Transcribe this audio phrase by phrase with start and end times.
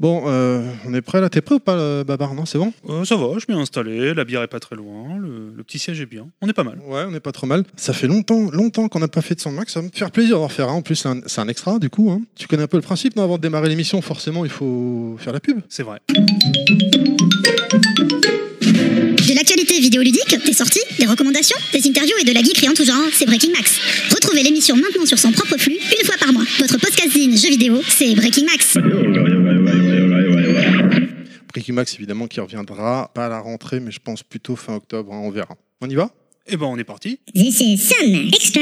[0.00, 2.72] Bon, euh, on est prêt là T'es prêt ou pas, euh, Babar Non, c'est bon
[2.88, 5.62] Euh, ça va, je suis bien installé, la bière est pas très loin, le, le
[5.62, 6.78] petit siège est bien, on est pas mal.
[6.86, 7.64] Ouais, on n'est pas trop mal.
[7.76, 9.40] Ça fait longtemps, longtemps qu'on n'a pas fait de.
[9.40, 10.72] Ça va me faire plaisir d'en faire un.
[10.72, 12.10] En plus, c'est un, c'est un extra du coup.
[12.10, 12.22] hein.
[12.34, 15.34] Tu connais un peu le principe, non Avant de démarrer l'émission, forcément, il faut faire
[15.34, 15.60] la pub.
[15.68, 16.00] C'est vrai.
[19.40, 23.08] L'actualité vidéoludique, des sorties, des recommandations, des interviews et de la geekerie en tout genre,
[23.10, 23.78] c'est Breaking Max.
[24.10, 26.44] Retrouvez l'émission maintenant sur son propre flux, une fois par mois.
[26.58, 28.76] Votre podcasting jeux vidéo, c'est Breaking Max.
[31.54, 35.10] Breaking Max, évidemment, qui reviendra pas à la rentrée, mais je pense plutôt fin octobre.
[35.14, 35.56] hein, on verra.
[35.80, 36.10] On y va?
[36.46, 37.18] Eh ben on est parti.
[37.34, 38.60] This is some extra.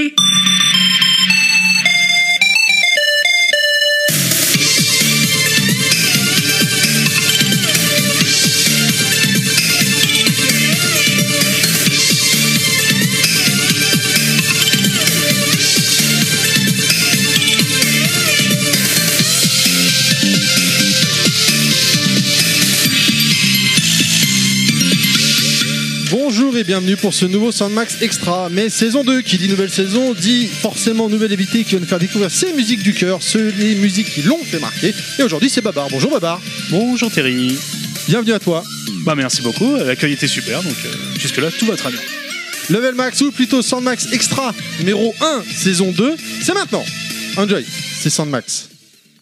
[26.48, 28.48] Bonjour et bienvenue pour ce nouveau Soundmax Extra.
[28.48, 31.98] Mais saison 2, qui dit nouvelle saison, dit forcément nouvelle invité qui va nous faire
[31.98, 34.94] découvrir ses musiques du cœur, ceux, les musiques qui l'ont fait marquer.
[35.18, 35.88] Et aujourd'hui, c'est Babar.
[35.90, 36.40] Bonjour Babar.
[36.70, 37.54] Bonjour Terry.
[38.08, 38.64] Bienvenue à toi.
[39.04, 42.00] Bah merci beaucoup, l'accueil était super, donc euh, jusque-là tout va très bien.
[42.70, 46.84] Level Max ou plutôt Soundmax Extra numéro 1, saison 2, c'est maintenant.
[47.36, 47.62] Enjoy,
[48.00, 48.70] c'est Soundmax.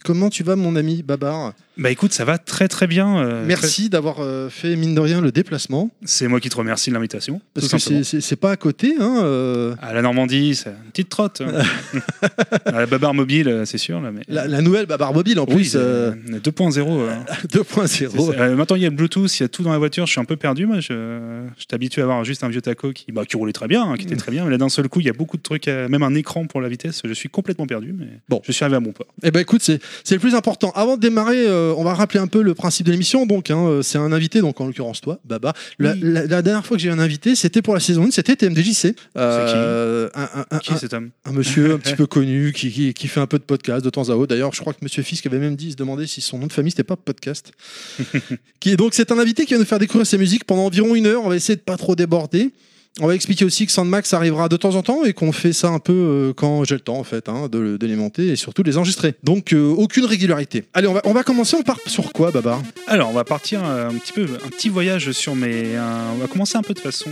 [0.05, 1.55] Comment tu vas mon ami Babar?
[1.79, 3.19] Bah écoute, ça va très très bien.
[3.19, 5.91] euh, Merci d'avoir euh, fait mine de rien le déplacement.
[6.05, 7.41] C'est moi qui te remercie de l'invitation.
[7.53, 8.95] Parce que c'est- pas à côté.
[8.99, 11.43] Hein, euh, À la Normandie, c'est une petite trotte.
[11.43, 11.63] hein.
[12.67, 14.01] à la babar mobile, euh, c'est sûr.
[14.01, 14.23] Là, mais...
[14.29, 16.79] la, la nouvelle Babar Mobile en oui, plus euh, euh, 2.0.
[16.89, 17.15] euh.
[17.53, 17.87] 2.0.
[17.87, 18.33] C'est ça.
[18.41, 20.07] Euh, maintenant, il y a le Bluetooth, il y a tout dans la voiture.
[20.07, 20.67] Je suis un peu perdu.
[20.67, 23.69] Moi, je, je t'habitue à avoir juste un vieux taco qui, bah, qui roulait très
[23.69, 24.45] bien, hein, qui était très bien.
[24.45, 26.61] Mais là, d'un seul coup, il y a beaucoup de trucs, même un écran pour
[26.61, 27.03] la vitesse.
[27.05, 28.41] Je suis complètement perdu, mais Bon.
[28.47, 29.07] je suis arrivé à bon port.
[29.23, 30.71] Eh ben écoute, c'est c'est le plus important.
[30.75, 33.27] Avant de démarrer, euh, on va rappeler un peu le principe de l'émission.
[33.27, 35.53] Donc, hein, euh, c'est un invité, donc en l'occurrence toi, Baba.
[35.78, 36.00] La, Oui.
[36.03, 38.37] la- la dernière fois que j'ai eu un invité, c'était pour la saison 1, c'était
[38.37, 38.94] TMDJC.
[39.16, 42.71] Euh, un, un- un- Qui est cet homme un monsieur un petit peu connu qui,
[42.71, 44.28] qui- qui fait un peu de podcast de temps à autre.
[44.28, 46.47] D'ailleurs, je crois que Monsieur Fisk avait même dit, il se demandait si son nom
[46.47, 47.53] de famille c'était pas podcast.
[48.60, 50.94] qui est donc c'est un invité qui va nous faire découvrir ses musiques pendant environ
[50.94, 51.25] une heure.
[51.25, 52.50] On va essayer de pas trop déborder.
[52.99, 55.69] On va expliquer aussi que Sandmax arrivera de temps en temps et qu'on fait ça
[55.69, 57.77] un peu euh, quand j'ai le temps en fait hein, de,
[58.23, 59.15] et surtout de les enregistrer.
[59.23, 60.65] Donc euh, aucune régularité.
[60.73, 61.56] Allez, on va, commencer.
[61.59, 64.71] On part sur quoi, Babar Alors, on va partir euh, un petit peu, un petit
[64.71, 65.79] voyage sur mes.
[66.15, 67.11] on va commencer un peu de façon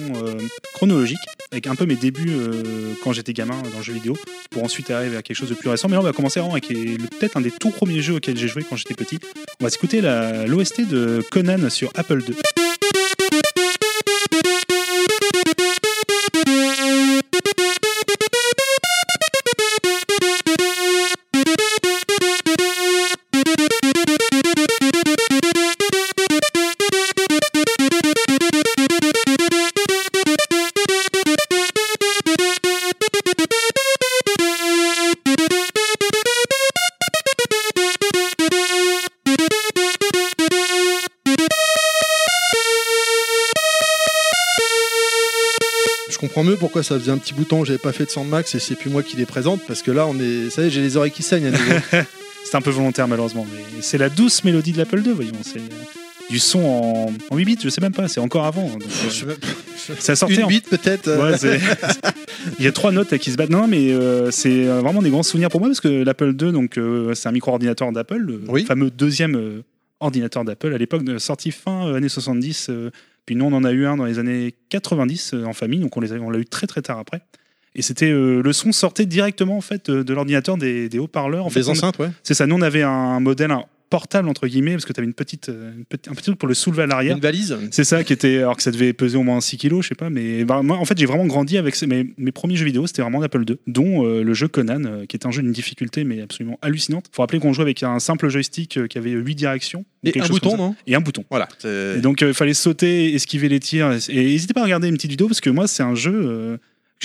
[0.72, 1.18] chronologique,
[1.52, 2.32] avec un peu mes débuts
[3.02, 4.16] quand j'étais gamin dans le jeu vidéo,
[4.50, 5.88] pour ensuite arriver à quelque chose de plus récent.
[5.88, 8.64] Mais là, on va commencer avec peut-être un des tout premiers jeux auxquels j'ai joué
[8.68, 9.18] quand j'étais petit.
[9.60, 12.34] On va s'écouter l'OST de Conan sur Apple II.
[46.44, 48.54] Mieux pourquoi ça faisait un petit bout de temps que j'avais pas fait de Sandmax
[48.54, 50.70] et c'est plus moi qui les présente parce que là on est, ça y est,
[50.70, 51.50] j'ai les oreilles qui saignent.
[52.46, 55.32] C'est un peu volontaire malheureusement, mais c'est la douce mélodie de l'Apple II, voyons.
[55.42, 55.62] C'est euh,
[56.28, 58.68] du son en, en 8 bits, je sais même pas, c'est encore avant.
[58.68, 59.24] donc, euh, Je
[59.98, 61.08] ça sortait Une en peut-être.
[61.08, 61.58] Ouais,
[62.58, 63.48] Il y a trois notes qui se battent.
[63.48, 66.76] Non, mais euh, c'est vraiment des grands souvenirs pour moi parce que l'Apple II, donc
[66.76, 68.64] euh, c'est un micro-ordinateur d'Apple, le Oui.
[68.66, 69.62] fameux deuxième
[70.00, 72.70] ordinateur d'Apple à l'époque, sorti fin années 70.
[73.24, 75.80] Euh, puis nous, on en a eu un dans les années 90 euh, en famille,
[75.80, 77.22] donc on l'a eu très très tard après.
[77.76, 81.44] Et c'était euh, le son sortait directement en fait de, de l'ordinateur des, des haut-parleurs.
[81.44, 82.10] En fait, des enceintes, ouais.
[82.22, 82.46] c'est ça.
[82.46, 85.48] Nous, on avait un modèle un portable entre guillemets parce que tu avais une petite,
[85.50, 87.16] euh, une petite- un petit truc pour le soulever à l'arrière.
[87.16, 87.56] Une valise.
[87.70, 89.94] C'est ça qui était, alors que ça devait peser au moins 6 kilos, je sais
[89.94, 92.64] pas, mais bah, moi en fait j'ai vraiment grandi avec ces- mes, mes premiers jeux
[92.64, 95.42] vidéo, c'était vraiment l'Apple II, dont euh, le jeu Conan, euh, qui est un jeu
[95.42, 97.06] d'une difficulté mais absolument hallucinante.
[97.12, 99.84] Faut rappeler qu'on jouait avec un simple joystick euh, qui avait 8 directions.
[100.02, 101.24] Et un bouton, non Et un bouton.
[101.30, 101.48] Voilà.
[101.64, 105.10] Et donc il fallait sauter, esquiver les tirs, et n'hésitez pas à regarder une petite
[105.10, 106.58] vidéo parce que moi c'est un jeu,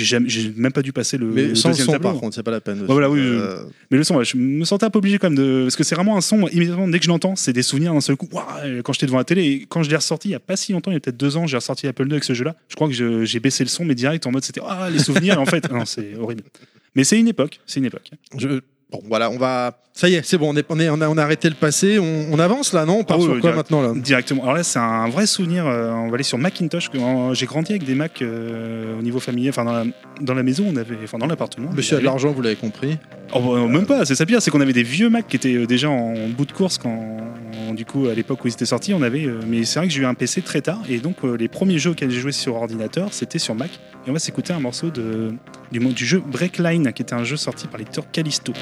[0.03, 2.09] j'ai même pas dû passer le, Mais le sans le deuxième son, tableau.
[2.11, 2.79] par contre, c'est pas la peine.
[2.81, 5.29] Ouais, voilà, oui, Euh, Mais le son, ouais, je me sentais un peu obligé quand
[5.29, 5.63] même de.
[5.63, 8.01] Parce que c'est vraiment un son, immédiatement, dès que je l'entends, c'est des souvenirs d'un
[8.01, 8.27] seul coup.
[8.31, 10.55] Ouah, quand j'étais devant la télé, et quand je l'ai ressorti il y a pas
[10.55, 12.55] si longtemps, il y a peut-être deux ans, j'ai ressorti Apple II avec ce jeu-là.
[12.69, 12.93] Je crois que
[13.25, 15.71] j'ai baissé le son, mais direct en mode c'était Ah, les souvenirs, et en fait,
[15.71, 16.43] non, c'est horrible.
[16.95, 18.09] Mais c'est une époque, c'est une époque.
[18.37, 18.59] je-
[18.91, 19.77] Bon, voilà, on va.
[19.93, 21.55] Ça y est, c'est bon, on, est, on, est- on a, on a arrêté le
[21.55, 21.99] passé.
[21.99, 22.99] On, on avance là, non?
[22.99, 23.57] On part oui, sur quoi direct.
[23.69, 23.93] maintenant là?
[23.99, 24.43] Directement.
[24.43, 25.67] Alors là, c'est un vrai souvenir.
[25.67, 26.89] euh, on va aller sur Macintosh.
[27.33, 29.49] J'ai grandi avec des Mac euh, au niveau familier.
[29.49, 29.83] Enfin, dans la,
[30.21, 30.95] dans la maison, on avait.
[31.03, 31.69] Enfin, dans l'appartement.
[31.71, 32.97] Monsieur a de l'argent, vous l'avez compris?
[33.33, 35.53] Oh, bah, même pas, c'est ça pire, c'est qu'on avait des vieux Mac qui étaient
[35.53, 37.17] euh, déjà en bout de course quand
[37.73, 39.27] du coup, à l'époque où ils étaient sortis, on avait.
[39.47, 41.91] mais c'est vrai que j'ai eu un PC très tard, et donc les premiers jeux
[41.91, 43.69] auxquels j'ai joué sur ordinateur, c'était sur Mac.
[44.05, 45.33] Et on va s'écouter un morceau de,
[45.71, 48.53] du, du jeu Breakline, qui était un jeu sorti par l'éditeur Callisto.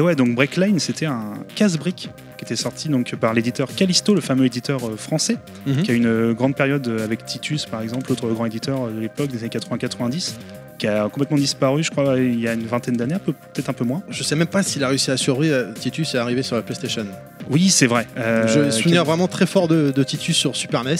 [0.00, 2.08] Et ouais, donc Breakline, c'était un casse-brique
[2.38, 5.36] qui était sorti donc par l'éditeur Callisto, le fameux éditeur euh, français,
[5.66, 5.82] Mhm.
[5.82, 8.98] qui a une euh, grande période euh, avec Titus, par exemple, l'autre grand éditeur de
[8.98, 10.36] l'époque des années 80-90,
[10.78, 13.74] qui a complètement disparu, je crois, il y a une vingtaine d'années, peu- peut-être un
[13.74, 14.02] peu moins.
[14.08, 15.74] Je sais même pas s'il a réussi à survivre.
[15.78, 17.04] Titus est arrivé sur la PlayStation.
[17.50, 18.06] Oui, c'est vrai.
[18.16, 20.96] Euh, un souvenir qui- vraiment très fort de, de Titus sur Super NES,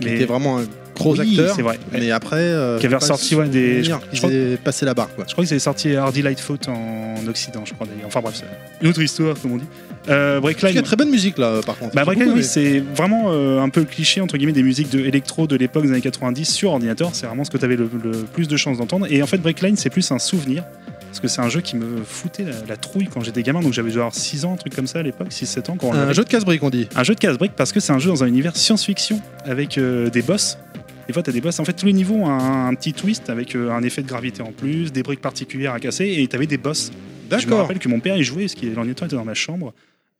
[0.00, 0.64] qui mais- était vraiment un
[0.94, 1.54] gros Oui, acteur.
[1.56, 1.78] c'est vrai.
[1.92, 5.08] Mais après, euh, Qui avait ressorti, ouais, des- je crois- aient passé la barre.
[5.14, 5.24] Quoi.
[5.26, 7.86] Je crois qu'ils avaient sorti Hardy Lightfoot en Occident, je crois.
[8.06, 8.44] Enfin bref, c'est
[8.82, 9.64] une autre histoire, comme on dit.
[10.08, 10.78] Euh, Il y Breakline.
[10.78, 11.94] a très bonne musique là, par contre.
[11.94, 15.00] Bah, Breakline, oui, c'est vraiment euh, un peu le cliché entre guillemets des musiques de
[15.00, 17.10] électro de l'époque des années 90 sur ordinateur.
[17.14, 19.06] C'est vraiment ce que tu avais le, le plus de chances d'entendre.
[19.10, 20.62] Et en fait, Breakline, c'est plus un souvenir.
[21.08, 23.60] Parce que c'est un jeu qui me foutait la, la trouille quand j'étais gamin.
[23.60, 25.76] Donc j'avais genre 6 ans, un truc comme ça à l'époque, 6-7 ans.
[25.80, 26.88] Quand on un jeu de casse-brique, on dit.
[26.96, 30.10] Un jeu de casse-brique parce que c'est un jeu dans un univers science-fiction avec euh,
[30.10, 30.58] des boss.
[31.06, 31.58] Des fois, tu as des boss.
[31.60, 34.08] En fait, tous les niveaux ont un, un petit twist avec euh, un effet de
[34.08, 36.90] gravité en plus, des briques particulières à casser et tu avais des boss.
[37.30, 37.58] Je me D'accord.
[37.60, 39.74] rappelle que mon père il jouait, parce que l'ordinateur était dans ma chambre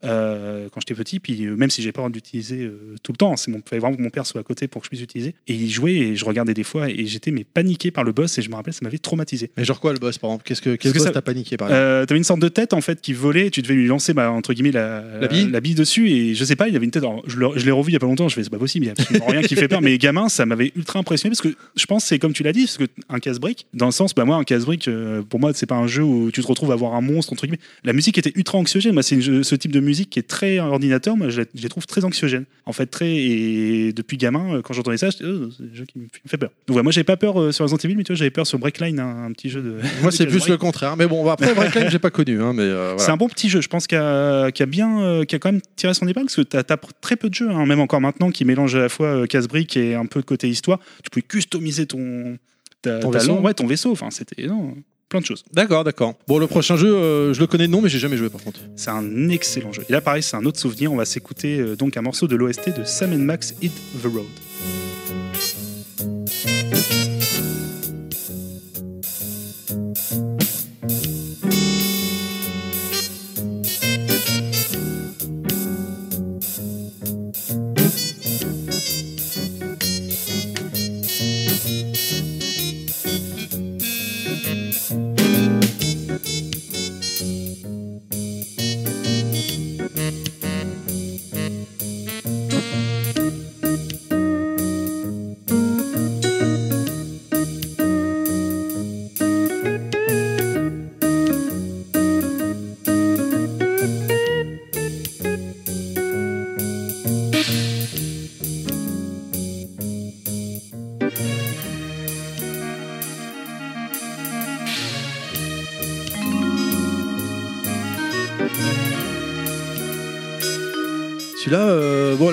[0.04, 3.12] euh, quand j'étais petit, puis euh, même si j'ai pas le droit d'utiliser euh, tout
[3.12, 4.90] le temps, c'est mon, fallait vraiment que mon père soit à côté pour que je
[4.90, 5.34] puisse l'utiliser.
[5.48, 8.38] Et il jouait et je regardais des fois et j'étais mais paniqué par le boss
[8.38, 9.50] et je me rappelle ça m'avait traumatisé.
[9.56, 10.44] Mais genre quoi le boss par exemple?
[10.46, 12.06] Qu'est-ce que quel que boss ça- t'as paniqué par exemple?
[12.06, 14.52] T'avais une sorte de tête en fait qui volait, tu devais lui lancer bah, entre
[14.54, 15.74] guillemets la, La bille?
[15.74, 17.02] dessus et je sais pas, il avait une tête.
[17.02, 18.88] alors, je l'ai revu il y a pas longtemps, je fais c'est pas possible, il
[18.88, 19.80] y a absolument rien qui fait peur.
[19.82, 22.64] Mais gamin, ça m'avait ultra impressionné parce que je pense c'est comme tu l'as dit,
[22.64, 24.88] parce que un casse-brique, dans le sens, bah moi un casse-brique,
[25.28, 27.44] pour moi c'est pas un jeu où tu te retrouves à voir un monstre entre
[27.46, 27.60] guillemets.
[27.84, 28.92] La musique était ultra anxiogène.
[28.94, 31.69] Moi c'est ce type de musique qui est très ordinateur, moi je la, je les
[31.69, 32.44] trouve très anxiogène.
[32.67, 35.85] En fait très et depuis gamin euh, quand j'entendais ça, j'étais, oh, c'est un jeu
[35.85, 36.50] qui me fait peur.
[36.67, 38.46] Donc ouais, moi j'avais pas peur euh, sur Resident Evil, mais tu vois j'avais peur
[38.46, 39.79] sur Breakline, un, un petit jeu de.
[40.02, 40.96] Moi c'est plus le contraire.
[40.96, 42.43] Mais bon, après Breakline j'ai pas connu.
[42.43, 45.23] Hein, mais euh, C'est un bon petit jeu, je pense, qui a, a bien, euh,
[45.23, 46.64] a quand même tiré son épingle, parce que tu as,
[47.00, 49.76] très peu de jeux, hein, même encore maintenant, qui mélangent à la fois euh, casse-brique
[49.76, 50.81] et un peu de côté histoire.
[51.02, 52.38] Tu pouvais customiser ton,
[52.82, 53.38] ta- Ton ta vaisseau.
[53.40, 53.93] ouais, ton vaisseau.
[53.93, 54.75] Enfin, c'était non,
[55.20, 55.44] de choses.
[55.52, 56.14] D'accord, d'accord.
[56.26, 58.43] Bon, le prochain jeu, euh, je le connais de nom, mais j'ai jamais joué par
[58.43, 58.61] contre.
[58.76, 59.84] C'est un excellent jeu.
[59.88, 60.93] Et là, pareil, c'est un autre souvenir.
[60.93, 63.72] On va s'écouter euh, donc un morceau de l'OST de Sam Max Hit
[64.02, 64.25] the Road.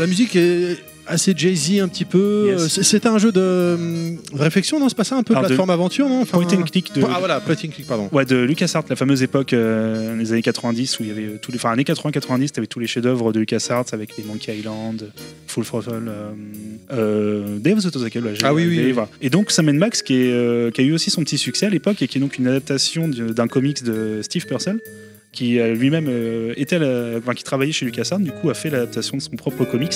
[0.02, 0.78] La musique est
[1.08, 2.48] assez Jay-Z un petit peu.
[2.52, 2.62] Yes.
[2.62, 5.44] Euh, c'est- C'était un jeu de hum, réflexion, non C'est pas ça un peu Alors,
[5.44, 8.08] de- plateforme aventure, non Enfin, Point and click de, Ah voilà, point and click, pardon.
[8.12, 11.40] Ouais, de LucasArts, la fameuse époque, euh, les années 90, où il y avait euh,
[11.42, 11.58] tous les.
[11.58, 15.12] Enfin, années 80-90, t'avais tous les chefs-d'œuvre de LucasArts avec les Monkey Island,
[15.48, 16.30] Full Throttle, euh,
[16.94, 18.24] euh, Day of the Tentacle.
[18.24, 19.04] ouais, j'ai Ah oui, oui, oui.
[19.22, 21.70] Et donc, Sam Max, qui, est, euh, qui a eu aussi son petit succès à
[21.70, 24.80] l'époque et qui est donc une adaptation du- d'un comics de Steve Purcell
[25.32, 28.70] qui euh, lui-même euh, était la- enfin, qui travaillait chez LucasArts, du coup a fait
[28.70, 29.94] l'adaptation de son propre comics,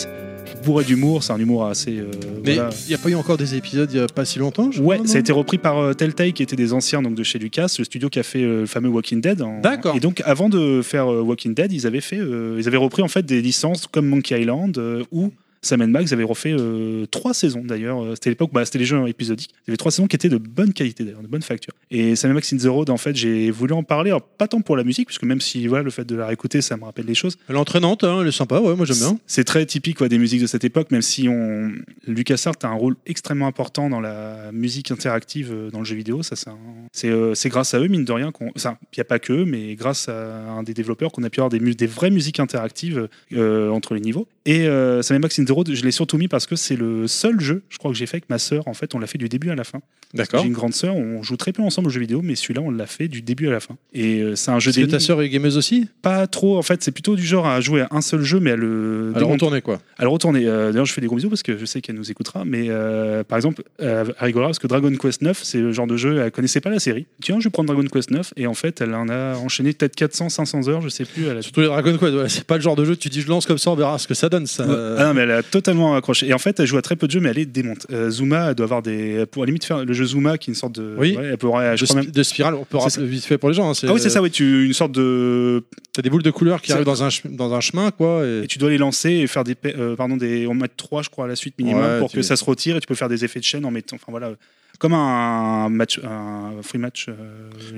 [0.64, 2.00] bourré d'humour, c'est un humour assez.
[2.00, 2.06] euh,
[2.46, 2.70] Mais voilà.
[2.86, 4.82] il n'y a pas eu encore des épisodes il n'y a pas si longtemps je
[4.82, 7.24] Ouais, crois, ça a été repris par euh, Telltale, qui étaient des anciens donc de
[7.24, 9.42] chez Lucas, le studio qui a fait euh, le fameux Walking Dead.
[9.42, 9.96] en- D'accord.
[9.96, 13.26] Et donc, avant de faire Walking Dead, ils avaient fait, ils avaient repris en fait
[13.26, 14.80] des licences comme Monkey Island
[15.12, 15.32] ou
[15.66, 18.04] Sam Max avait refait euh, trois saisons d'ailleurs.
[18.04, 19.52] Euh, C'était l'époque, bah, c'était les jeux épisodiques.
[19.66, 21.74] Il y avait trois saisons qui étaient de bonne qualité d'ailleurs, de bonne facture.
[21.92, 24.62] Et Sam Max in the Road, en fait, j'ai voulu en parler, alors, pas tant
[24.62, 27.06] pour la musique, puisque même si voilà, le fait de la réécouter, ça me rappelle
[27.06, 27.38] des choses.
[27.50, 29.20] Elle est entraînante, hein, elle est sympa, ouais, moi j'aime bien.
[29.28, 31.72] C'est très typique quoi, des musiques de cette époque, même si on...
[32.08, 36.24] LucasArts a un rôle extrêmement important dans la musique interactive euh, dans le jeu vidéo.
[36.24, 36.58] Ça, c'est un-
[36.92, 38.52] c'est euh, c'est grâce à eux, mine de rien, qu'on.
[38.56, 41.30] Enfin, il n'y a pas que eux, mais grâce à un des développeurs qu'on a
[41.30, 44.28] pu avoir des, mu- des vraies musiques interactives euh, entre les niveaux.
[44.46, 44.68] Et
[45.02, 47.64] Sam Max in the Road, je l'ai surtout mis parce que c'est le seul jeu,
[47.70, 48.68] je crois que j'ai fait avec ma sœur.
[48.68, 49.80] En fait, on l'a fait du début à la fin.
[50.14, 50.42] D'accord.
[50.42, 52.72] J'ai une grande sœur, on joue très peu ensemble aux jeux vidéo, mais celui-là, on
[52.72, 53.76] l'a fait du début à la fin.
[53.94, 55.90] Et euh, c'est un jeu Est-ce que ta sœur est gameuse aussi?
[56.02, 58.52] Pas trop, en fait, c'est plutôt du genre à jouer à un seul jeu, mais
[58.52, 59.80] à le Alors démonter retournez quoi.
[59.98, 60.46] alors retournez.
[60.48, 62.46] Euh, D'ailleurs, je fais des gros bisous parce que je sais qu'elle nous écoutera.
[62.46, 65.98] Mais euh, par exemple, elle rigolera parce que Dragon Quest 9, c'est le genre de
[65.98, 66.20] jeu.
[66.22, 67.06] Elle connaissait pas la série.
[67.22, 69.96] Tiens, je vais prendre Dragon Quest 9 et en fait, elle en a enchaîné peut-être
[69.96, 71.26] 400, 500 heures, je sais plus.
[71.42, 73.46] Surtout les Dragon Quest, ouais, c'est pas le genre de jeu, tu dis je lance
[73.46, 74.48] comme ça, on verra ce que ça donne.
[74.48, 74.66] Ça...
[74.98, 76.28] Ah non, mais elle a totalement accroché.
[76.28, 77.86] Et en fait, elle joue à très peu de jeux, mais elle est démonte.
[77.92, 79.12] Euh, Zuma, elle doit avoir des.
[79.20, 80.96] Elle pourrait limite faire le jeu Zuma, qui est une sorte de.
[80.98, 81.16] Oui.
[81.18, 81.78] Ouais, elle pourrait.
[81.78, 83.70] Je de, crois spi- même- de spirale, on peut rappeler vite fait pour les gens.
[83.70, 84.32] hein, Ah oui, c'est ça, oui.
[84.32, 85.64] Tu, une sorte de.
[85.94, 88.26] T'as des boules de couleur qui arrivent dans un, dans un chemin, quoi.
[88.26, 88.44] Et...
[88.44, 89.56] Et tu dois les lancer et faire des.
[89.66, 90.48] euh, pardon, des.
[90.48, 92.76] On met 3, je crois, à la suite minimum Ouais, pour que ça se retire
[92.76, 93.96] et tu peux faire des effets de chaîne en mettant.
[93.96, 94.32] Enfin voilà.
[94.80, 96.00] Comme un match.
[96.04, 97.08] Un free match.
[97.10, 97.14] euh,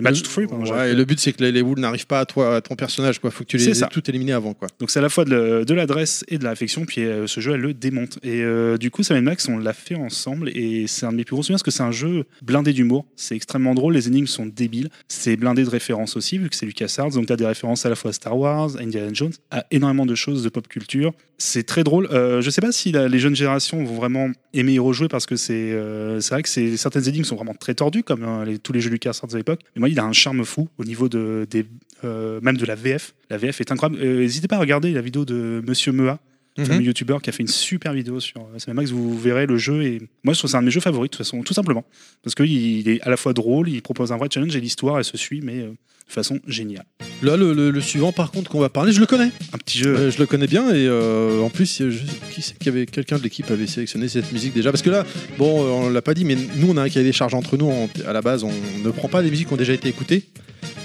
[0.02, 2.08] match to free, pardon, Ouais, j'arrive et le but c'est que les, les boules n'arrivent
[2.08, 3.32] pas à toi, à ton personnage, quoi.
[3.32, 4.68] Faut que tu les aies tout éliminé avant, quoi.
[4.80, 7.28] Donc c'est à la fois de, le- de l'adresse et de la réflexion, puis euh,
[7.28, 8.18] ce jeu elle le démonte.
[8.24, 11.24] Et euh, du coup, Sam Max, on l'a fait ensemble et c'est un de mes
[11.24, 13.06] plus gros souvenirs parce que c'est un jeu blindé d'humour.
[13.16, 14.90] C'est extrêmement drôle, les énigmes sont débiles.
[15.08, 17.12] C'est blindé de références aussi, vu que c'est LucasArts.
[17.12, 19.66] Donc tu as des références à la fois à Star Wars, à Indiana Jones, à
[19.72, 21.14] énormément de choses de pop culture.
[21.40, 22.08] C'est très drôle.
[22.12, 25.36] Je sais pas si la- les jeunes générations vont vraiment aimer y rejouer parce que
[25.36, 25.72] c'est
[26.20, 28.90] c'est vrai que c'est- certaines énigmes sont vraiment très tordues, comme les- tous les jeux
[28.90, 29.62] LucasArts de l'époque.
[29.76, 31.66] Mais moi, il a un charme fou au niveau de, des,
[32.04, 33.14] euh, même de la VF.
[33.30, 34.02] La VF est incroyable.
[34.04, 36.20] Euh, N'hésitez pas à regarder la vidéo de Monsieur Mea,
[36.58, 36.66] Mhm.
[36.66, 38.90] fameux youtubeur qui a fait une super vidéo sur euh, Max.
[38.92, 41.12] Vous verrez le jeu et moi je trouve que c'est un de mes jeux favoris
[41.12, 41.86] de toute façon, tout simplement
[42.24, 44.98] parce qu'il il est à la fois drôle, il propose un vrai challenge et l'histoire
[44.98, 45.68] elle se suit mais
[46.08, 46.86] de façon géniale.
[47.22, 49.32] Là, le, le- le suivant, par contre, qu'on va parler, je le connais.
[49.54, 49.96] Un petit jeu.
[49.96, 51.98] Euh, je le connais bien et euh, en plus, je-
[52.32, 54.90] qui c'est qu'il y avait quelqu'un de l'équipe avait sélectionné cette musique déjà Parce que
[54.90, 55.06] là,
[55.38, 57.58] bon, euh, on l'a pas dit, mais nous, on a un cahier des charges entre
[57.58, 57.72] nous.
[58.08, 58.52] à la base, on
[58.84, 60.24] ne prend pas des musiques qui ont déjà été écoutées.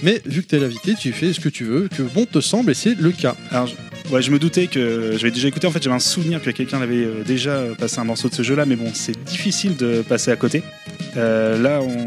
[0.03, 2.41] Mais vu que tu es l'invité, tu fais ce que tu veux, que bon te
[2.41, 3.37] semble, et c'est le cas.
[3.51, 3.75] Alors, je,
[4.13, 5.67] ouais, je me doutais que j'avais déjà écouté.
[5.67, 8.67] En fait, j'avais un souvenir que quelqu'un avait déjà passé un morceau de ce jeu-là,
[8.67, 10.63] mais bon, c'est difficile de passer à côté.
[11.17, 12.05] Euh, là, on,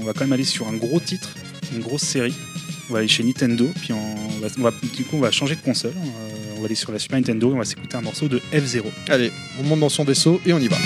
[0.00, 1.34] on va quand même aller sur un gros titre,
[1.72, 2.34] une grosse série.
[2.88, 5.92] On va aller chez Nintendo, puis on va, du coup, on va changer de console.
[5.96, 8.40] Euh, on va aller sur la Super Nintendo et on va s'écouter un morceau de
[8.52, 8.82] F0.
[9.08, 10.76] Allez, on monte dans son vaisseau et on y va.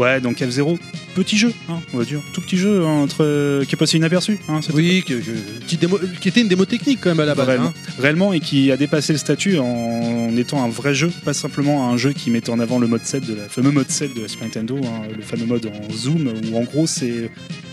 [0.00, 0.78] Ouais, donc F0,
[1.14, 2.20] petit jeu, hein, on va dire.
[2.32, 4.38] Tout petit jeu hein, entre, qui est passé inaperçu.
[4.48, 7.34] Hein, Oui, que- que- petite démo- qui était une démo technique quand même à la
[7.34, 7.46] base.
[7.48, 7.92] réellement, hein.
[7.98, 11.96] réellement, et qui a dépassé le statut en étant un vrai jeu, pas simplement un
[11.98, 14.22] jeu qui mettait en avant le mode 7 de la, le fameux mode 7 de
[14.22, 14.80] la Super Nintendo,
[15.14, 17.30] le fameux mode en zoom, où en gros c'est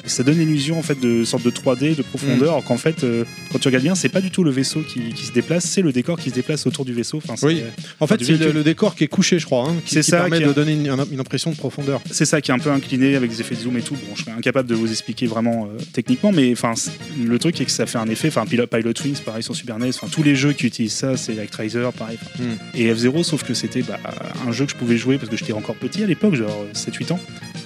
[0.07, 3.23] ça donne l'illusion en fait de sorte de 3D, de profondeur, alors qu'en fait euh,
[3.51, 5.81] quand tu regardes bien, c'est pas du tout le vaisseau qui, qui se déplace, c'est
[5.81, 7.17] le décor qui se déplace autour du vaisseau.
[7.17, 7.63] Enfin, Oui.
[7.99, 10.21] En fait, c'est le, décor qui est couché, je crois, hein, qui, C'est qui ça,
[10.21, 12.01] permet qui de donner une, une impression de profondeur.
[12.11, 13.95] C'est ça qui est un peu incliné avec des effets de zoom et tout.
[13.95, 16.73] Bon, je serais incapable de vous expliquer vraiment euh, techniquement, mais enfin,
[17.23, 18.27] le truc est que ça fait un effet.
[18.27, 19.89] Enfin, Pilot, Pilot Wings, pareil sur Super NES.
[19.89, 22.17] Enfin, tous les jeux qui utilisent ça, c'est Actraiser, pareil.
[22.39, 22.55] Hmm.
[22.75, 23.99] Et F0, sauf que c'était bah,
[24.47, 27.13] un jeu que je pouvais jouer parce que j'étais encore petit à l'époque, genre 7-8
[27.13, 27.19] ans.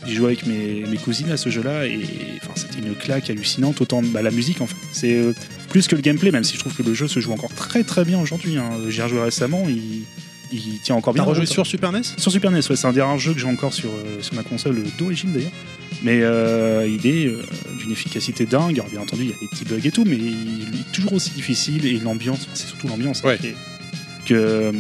[0.06, 2.00] J'ai joué avec mes, mes cousines à ce jeu-là et
[2.42, 3.82] enfin, c'était une claque hallucinante.
[3.82, 4.76] Autant bah, la musique en fait.
[4.92, 5.34] C'est euh,
[5.70, 7.84] plus que le gameplay, même si je trouve que le jeu se joue encore très
[7.84, 8.58] très bien aujourd'hui.
[8.58, 8.72] Hein.
[8.90, 10.04] J'y ai rejoué récemment, il,
[10.52, 11.24] il tient encore bien.
[11.24, 13.40] T'as rejoué sur Super NES Sur Super NES, ouais, c'est un des rares jeux que
[13.40, 15.52] j'ai encore sur, euh, sur ma console d'origine d'ailleurs.
[16.04, 17.42] Mais euh, il est euh,
[17.80, 18.80] d'une efficacité dingue.
[18.80, 21.14] Alors, bien entendu, il y a des petits bugs et tout, mais il est toujours
[21.14, 21.86] aussi difficile.
[21.86, 23.38] Et l'ambiance, c'est surtout l'ambiance hein, Ouais.
[24.26, 24.72] que euh,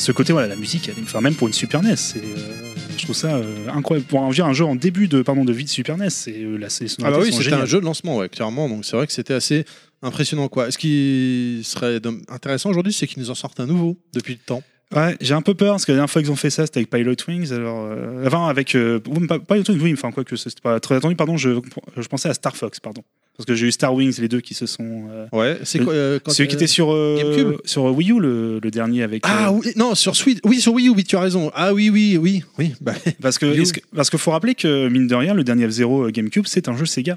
[0.00, 3.04] ce côté, voilà, la musique, elle enfin, même pour une Super NES, c'est, euh, je
[3.04, 4.06] trouve ça euh, incroyable.
[4.08, 6.56] Pour un, un jeu en début de, pardon, de vie de Super NES, c'est euh,
[6.56, 6.66] les
[7.04, 8.68] Ah bah oui, c'était un jeu de lancement, ouais, clairement.
[8.68, 9.64] Donc c'est vrai que c'était assez
[10.02, 10.48] impressionnant.
[10.48, 10.70] Quoi.
[10.70, 14.62] Ce qui serait intéressant aujourd'hui, c'est qu'ils nous en sortent un nouveau depuis le temps.
[14.94, 16.78] Ouais, j'ai un peu peur parce que la dernière fois qu'ils ont fait ça, c'était
[16.78, 17.52] avec Pilot Wings.
[17.52, 20.96] Alors, euh, enfin, avec euh, pas Pilot Wings, oui, enfin quoi que c'était pas très
[20.96, 21.14] attendu.
[21.14, 21.60] Pardon, je,
[21.96, 23.02] je pensais à Star Fox, pardon,
[23.40, 25.08] parce que j'ai eu Star Wings, les deux qui se sont.
[25.10, 28.12] euh, Ouais, c'est quoi euh, quand, celui qui euh, était sur euh, GameCube sur Wii
[28.12, 29.22] U, le, le dernier avec.
[29.26, 30.38] Ah euh, oui, non, sur Switch.
[30.44, 31.50] Oui, sur Wii U, oui, tu as raison.
[31.54, 32.74] Ah oui, oui, oui, oui.
[32.80, 32.92] Bah,
[33.22, 36.08] Parce que, est-ce que- parce qu'il faut rappeler que mine de rien, le dernier F0
[36.08, 37.16] euh, GameCube, c'est un jeu Sega.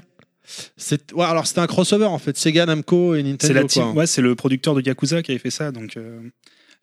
[0.76, 3.46] c'est ouais, alors c'était un crossover en fait, Sega, Namco et Nintendo.
[3.46, 3.68] C'est la quoi.
[3.68, 5.72] team, ouais, c'est le producteur de Yakuza qui avait fait ça.
[5.72, 6.20] Donc, euh,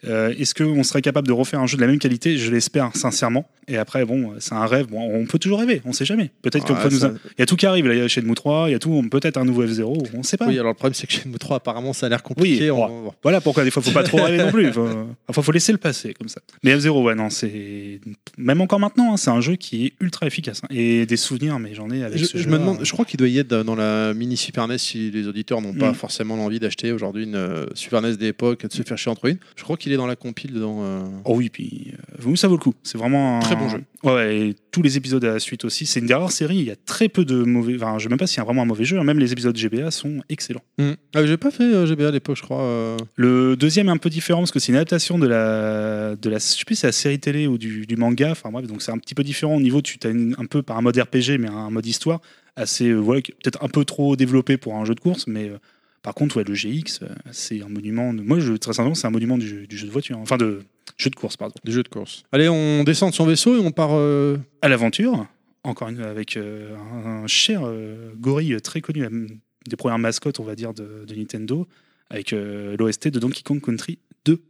[0.08, 2.38] euh, est-ce qu'on serait capable de refaire un jeu de la même qualité?
[2.38, 3.48] Je l'espère sincèrement.
[3.68, 4.88] Et après, bon, c'est un rêve.
[4.88, 5.82] Bon, on peut toujours rêver.
[5.86, 6.32] On sait jamais.
[6.42, 7.00] Peut-être qu'on Ah, peut nous.
[7.00, 7.88] Il y a tout qui arrive.
[7.88, 9.02] Là, il y a Shenmue 3, il y a tout.
[9.10, 10.08] Peut-être un nouveau F0.
[10.16, 10.48] On sait pas.
[10.48, 12.72] Oui, alors le problème c'est que Shenmue 3 apparemment ça a l'air compliqué.
[12.72, 13.14] Oui, on- bon.
[13.24, 14.72] Voilà pourquoi des fois faut pas trop rêver non plus.
[14.74, 14.88] Faut,
[15.28, 16.42] enfin, faut laisser le passer comme ça.
[16.64, 18.00] Mais F0, ouais, non, c'est
[18.38, 20.68] même encore maintenant, hein, c'est un jeu qui est ultra efficace hein.
[20.72, 21.60] et des souvenirs.
[21.60, 22.50] Mais j'en ai avec Je, ce je jeu.
[22.50, 25.28] me demande, je crois qu'il doit y être dans la mini Super NES si les
[25.28, 25.96] auditeurs n'ont pas Mm.
[25.96, 29.26] forcément l'envie d'acheter aujourd'hui une euh, Super NES d'époque et de se faire chier entre
[29.26, 29.38] une.
[29.56, 30.84] Je crois qu'il est dans la compile dans.
[30.84, 32.74] euh, Oh oui, puis euh, vous, ça vaut le coup.
[32.84, 33.82] C'est vraiment un Très bon jeu.
[34.04, 35.86] Ouais, et tous les épisodes à la suite aussi.
[35.86, 36.58] C'est une des rares séries.
[36.58, 37.76] Il y a très peu de mauvais.
[37.76, 38.98] Enfin, je sais même pas s'il y a vraiment un mauvais jeu.
[39.00, 39.04] hein.
[39.04, 40.64] Même les épisodes GBA sont excellents.
[41.14, 42.62] Ah, j'ai pas fait euh, GBA à l'époque, je crois.
[42.64, 42.98] euh.
[43.16, 46.38] Le deuxième est un peu différent parce que c'est une adaptation de la, de la,
[46.38, 48.32] je sais plus, si c'est la série télé ou du, du manga.
[48.32, 49.82] Enfin bref, donc c'est un petit peu différent au niveau.
[49.82, 52.22] Tu as un peu par un mode RPG, mais un mode histoire
[52.58, 55.52] assez, voilà, peut-être un peu trop développé pour un jeu de course, mais
[56.04, 58.14] par contre, ouais, le GX, euh, c'est un monument.
[58.14, 58.22] De...
[58.22, 60.22] Moi, je, très sincèrement, c'est un monument du, du jeu de voiture, hein.
[60.24, 60.64] enfin de
[60.98, 61.56] jeu de course, pardon.
[61.64, 62.24] Des jeux de course.
[62.32, 63.92] Allez, on descend de son vaisseau et on part.
[63.94, 65.28] euh, À l'aventure,
[65.64, 69.06] encore une avec euh, un, un cher euh, gorille très connu,
[69.68, 71.68] des premières mascottes, on va dire, de, de Nintendo,
[72.10, 74.42] avec l'OST de Donkey Kong Country 2.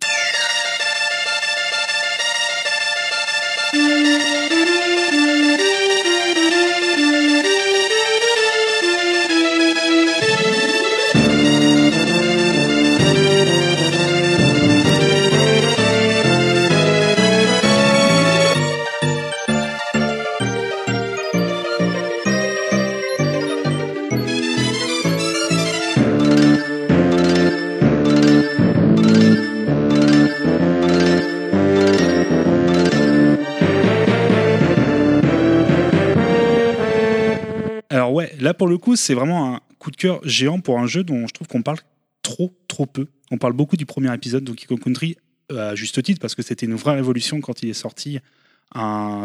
[38.61, 41.33] Pour le coup, c'est vraiment un coup de cœur géant pour un jeu dont je
[41.33, 41.79] trouve qu'on parle
[42.21, 43.07] trop, trop peu.
[43.31, 45.17] On parle beaucoup du premier épisode Donkey Kong Country,
[45.51, 48.19] euh, à juste titre, parce que c'était une vraie révolution quand il est sorti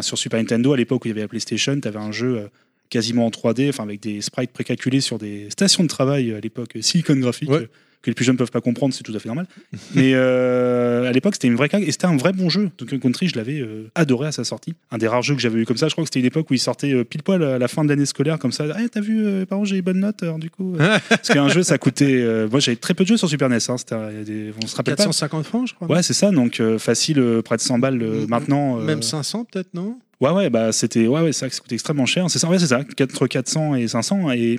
[0.01, 2.38] sur Super Nintendo, à l'époque où il y avait la PlayStation, tu avais un jeu
[2.38, 2.49] euh,
[2.88, 6.75] quasiment en 3D, enfin avec des sprites précalculés sur des stations de travail à l'époque,
[6.77, 7.68] euh, Silicon Graphics, Ouais.
[8.03, 9.47] Que les plus jeunes peuvent pas comprendre, c'est tout à fait normal.
[9.95, 12.71] Mais euh, à l'époque, c'était une vraie claque et c'était un vrai bon jeu.
[12.79, 14.75] Donkey Country, je l'avais euh, adoré à sa sortie.
[14.91, 15.89] Un des rares jeux que j'avais eu comme ça.
[15.89, 17.85] Je crois que c'était une époque où il sortait euh, pile poil à la fin
[17.85, 18.65] de l'année scolaire, comme ça.
[18.75, 20.77] Ah, t'as vu, par contre, j'ai les bonnes notes, alors du coup.
[21.09, 22.25] Parce qu'un jeu, ça coûtait.
[22.51, 23.57] moi, j'avais très peu de jeux sur Super NES.
[23.69, 25.05] Hein, c'était, des- on se rappelle pas.
[25.05, 25.89] 450 francs, je crois.
[25.89, 26.31] Ouais, c'est ça.
[26.31, 28.77] Donc, facile, près de 100 balles maintenant.
[28.77, 29.99] Même 500 peut-être, non?
[30.21, 32.31] Ouais, ouais, bah c'était ouais, ouais, que ça coûtait extrêmement cher.
[32.31, 34.59] C'est ça, ouais, c'est ça, entre 400 et 500 et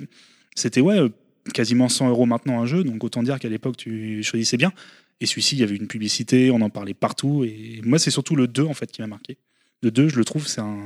[0.54, 1.00] c'était ouais
[1.52, 2.84] quasiment 100 euros maintenant un jeu.
[2.84, 4.72] Donc autant dire qu'à l'époque tu choisissais bien.
[5.20, 7.44] Et celui-ci, il y avait une publicité, on en parlait partout.
[7.44, 9.36] Et moi, c'est surtout le 2 en fait qui m'a marqué.
[9.82, 10.76] Le 2, je le trouve, c'est un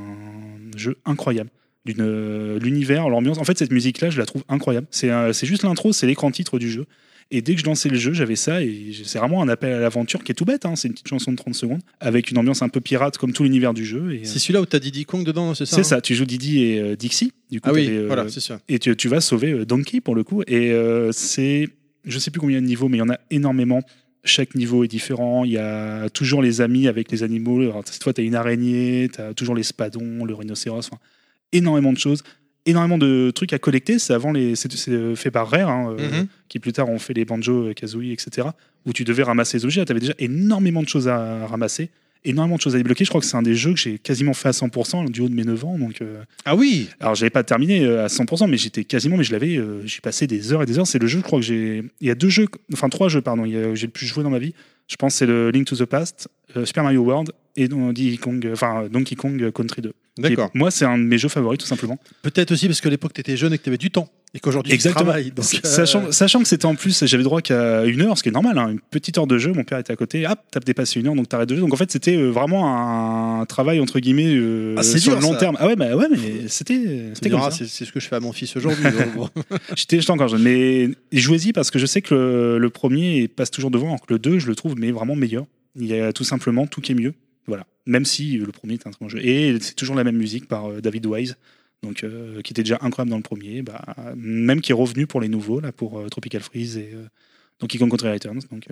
[0.76, 1.50] jeu incroyable.
[1.98, 3.38] Euh, l'univers, l'ambiance.
[3.38, 4.86] En fait, cette musique-là, je la trouve incroyable.
[4.90, 6.86] C'est euh, c'est juste l'intro, c'est l'écran titre du jeu.
[7.34, 9.80] Et dès que je lançais le jeu, j'avais ça, et c'est vraiment un appel à
[9.80, 10.66] l'aventure qui est tout bête.
[10.66, 10.76] hein.
[10.76, 13.42] C'est une petite chanson de 30 secondes, avec une ambiance un peu pirate, comme tout
[13.42, 14.12] l'univers du jeu.
[14.12, 16.14] Et, euh, C'est celui-là où t'as Diddy Kong dedans, c'est ça c'est hein ça, tu
[16.14, 17.32] joues Didi et euh, Dixie.
[17.50, 18.60] Du coup, Ah oui, euh, voilà, c'est ça.
[18.68, 20.42] et tu, tu vas sauver Donkey pour le coup.
[20.46, 20.72] Et
[21.12, 21.68] c'est,
[22.04, 23.82] je sais plus combien de niveaux, mais il y en a énormément.
[24.24, 25.44] Chaque niveau est différent.
[25.44, 27.60] Il y a toujours les amis avec les animaux.
[27.62, 30.86] Alors, cette fois, tu as une araignée, tu as toujours les spadons, le rhinocéros.
[30.86, 30.98] Enfin,
[31.52, 32.22] énormément de choses.
[32.64, 33.98] Énormément de trucs à collecter.
[33.98, 34.70] C'est avant les, c'est,
[35.16, 36.26] fait par Rare, hein, euh, Mhm.
[36.48, 38.48] qui plus tard ont fait les banjos, euh, kazooie, etc.
[38.86, 39.84] Où tu devais ramasser les objets.
[39.84, 41.90] Tu avais déjà énormément de choses à ramasser,
[42.24, 43.04] énormément de choses à débloquer.
[43.04, 45.28] Je crois que c'est un des jeux que j'ai quasiment fait à 100% du haut
[45.28, 45.76] de mes 9 ans.
[45.76, 49.32] Donc, euh, Ah oui alors, j'avais pas terminé à 100%, mais j'étais quasiment, mais je
[49.32, 50.86] l'avais, euh, j'ai passé des heures et des heures.
[50.86, 51.82] C'est le jeu, je crois que j'ai.
[52.00, 54.38] Il y a deux jeux, enfin trois jeux, pardon, j'ai le plus joué dans ma
[54.38, 54.54] vie.
[54.88, 58.48] Je pense c'est le Link to the Past, euh, Super Mario World et Donkey Kong,
[58.52, 59.92] enfin, Donkey Kong Country 2.
[60.18, 60.50] D'accord.
[60.54, 61.98] Moi, c'est un de mes jeux favoris, tout simplement.
[62.22, 64.08] Peut-être aussi parce que l'époque t'étais jeune et que t'avais du temps.
[64.34, 65.30] Et qu'aujourd'hui tu travailles.
[65.30, 68.32] Donc, euh, Sachant, que c'était en plus, j'avais droit qu'à une heure, ce qui est
[68.32, 69.52] normal, hein, une petite heure de jeu.
[69.52, 71.62] Mon père était à côté, hop, t'as dépassé une heure, donc t'arrêtes de jouer.
[71.62, 75.20] Donc en fait, c'était euh, vraiment un travail entre guillemets euh, Ah, sur dur, le
[75.22, 75.38] long ça.
[75.38, 75.56] terme.
[75.60, 77.50] Ah ouais, bah ouais, mais c'était, tu ça.
[77.50, 78.84] c'est ce que je fais à mon fils aujourd'hui.
[79.76, 83.50] J'étais j'étais encore jeune, mais jouez-y parce que je sais que le, le premier passe
[83.50, 85.44] toujours devant, alors que le 2, je le trouve mais vraiment meilleur.
[85.78, 87.12] Il y a tout simplement tout qui est mieux.
[87.46, 87.66] Voilà.
[87.86, 89.24] Même si le premier est un très bon jeu.
[89.24, 91.36] Et c'est toujours la même musique par euh, David Wise,
[91.82, 93.82] donc, euh, qui était déjà incroyable dans le premier, bah,
[94.16, 97.02] même qui est revenu pour les nouveaux, là, pour euh, Tropical Freeze et euh,
[97.60, 98.40] Donkey Kong Country Returns.
[98.52, 98.68] Donc,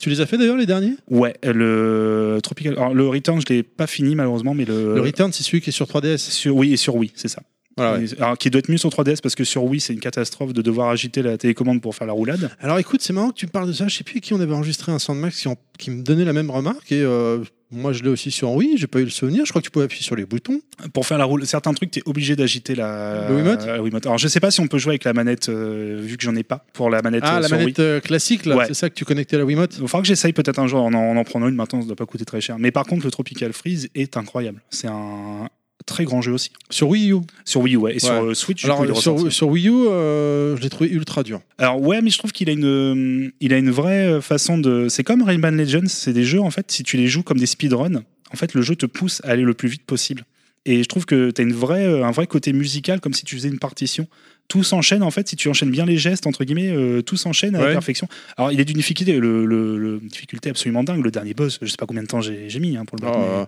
[0.00, 0.94] Tu les as fait d'ailleurs les derniers?
[1.08, 2.74] Ouais, le Tropical.
[2.74, 4.94] Alors, le Return, je l'ai pas fini malheureusement, mais le.
[4.96, 6.18] Le Return, c'est celui qui est sur 3DS.
[6.18, 7.42] sur, oui, et sur Wii, c'est ça.
[7.78, 8.04] Voilà, ouais.
[8.04, 10.52] Et- Alors, qui doit être mieux sur 3DS parce que sur Wii, c'est une catastrophe
[10.52, 12.50] de devoir agiter la télécommande pour faire la roulade.
[12.60, 13.88] Alors écoute, c'est marrant que tu me parles de ça.
[13.88, 16.32] Je sais plus qui on avait enregistré un Soundmax qui, en- qui me donnait la
[16.32, 16.90] même remarque.
[16.92, 17.38] Et euh,
[17.70, 18.76] moi, je l'ai aussi sur Wii.
[18.78, 19.44] J'ai pas eu le souvenir.
[19.44, 20.60] Je crois que tu pouvais appuyer sur les boutons.
[20.94, 23.28] Pour faire la roule, certains trucs, tu es obligé d'agiter la...
[23.28, 23.66] Le Wiimote?
[23.66, 24.06] la Wiimote.
[24.06, 26.34] Alors, je sais pas si on peut jouer avec la manette, euh, vu que j'en
[26.34, 28.56] ai pas, pour la manette Ah, euh, la sur manette euh, classique, là.
[28.56, 28.64] Ouais.
[28.68, 29.74] C'est ça que tu connectais à la Wiimote?
[29.78, 31.56] Il falloir que j'essaye peut-être un jour en en, en prenant une.
[31.56, 32.58] Maintenant, ça doit pas coûter très cher.
[32.58, 34.62] Mais par contre, le Tropical Freeze est incroyable.
[34.70, 35.48] C'est un
[35.88, 36.50] très grand jeu aussi.
[36.70, 37.16] Sur Wii U.
[37.44, 37.96] Sur Wii U, ouais.
[37.96, 41.22] Et sur euh, Switch, Alors est sur, sur Wii U, euh, je l'ai trouvé ultra
[41.24, 41.40] dur.
[41.58, 44.88] Alors ouais, mais je trouve qu'il a une, euh, il a une vraie façon de.
[44.88, 46.70] C'est comme Rayman Legends, c'est des jeux en fait.
[46.70, 49.42] Si tu les joues comme des speedruns, en fait, le jeu te pousse à aller
[49.42, 50.24] le plus vite possible.
[50.66, 53.34] Et je trouve que tu as une vraie, un vrai côté musical, comme si tu
[53.36, 54.06] faisais une partition.
[54.48, 55.28] Tout s'enchaîne en fait.
[55.28, 58.08] Si tu enchaînes bien les gestes entre guillemets, euh, tout s'enchaîne à la perfection.
[58.38, 61.02] Alors il est d'une difficulté, le, le- le- une difficulté absolument dingue.
[61.04, 63.18] Le dernier boss, je sais pas combien de temps j'ai mis hein, pour le battre.
[63.18, 63.46] Mais-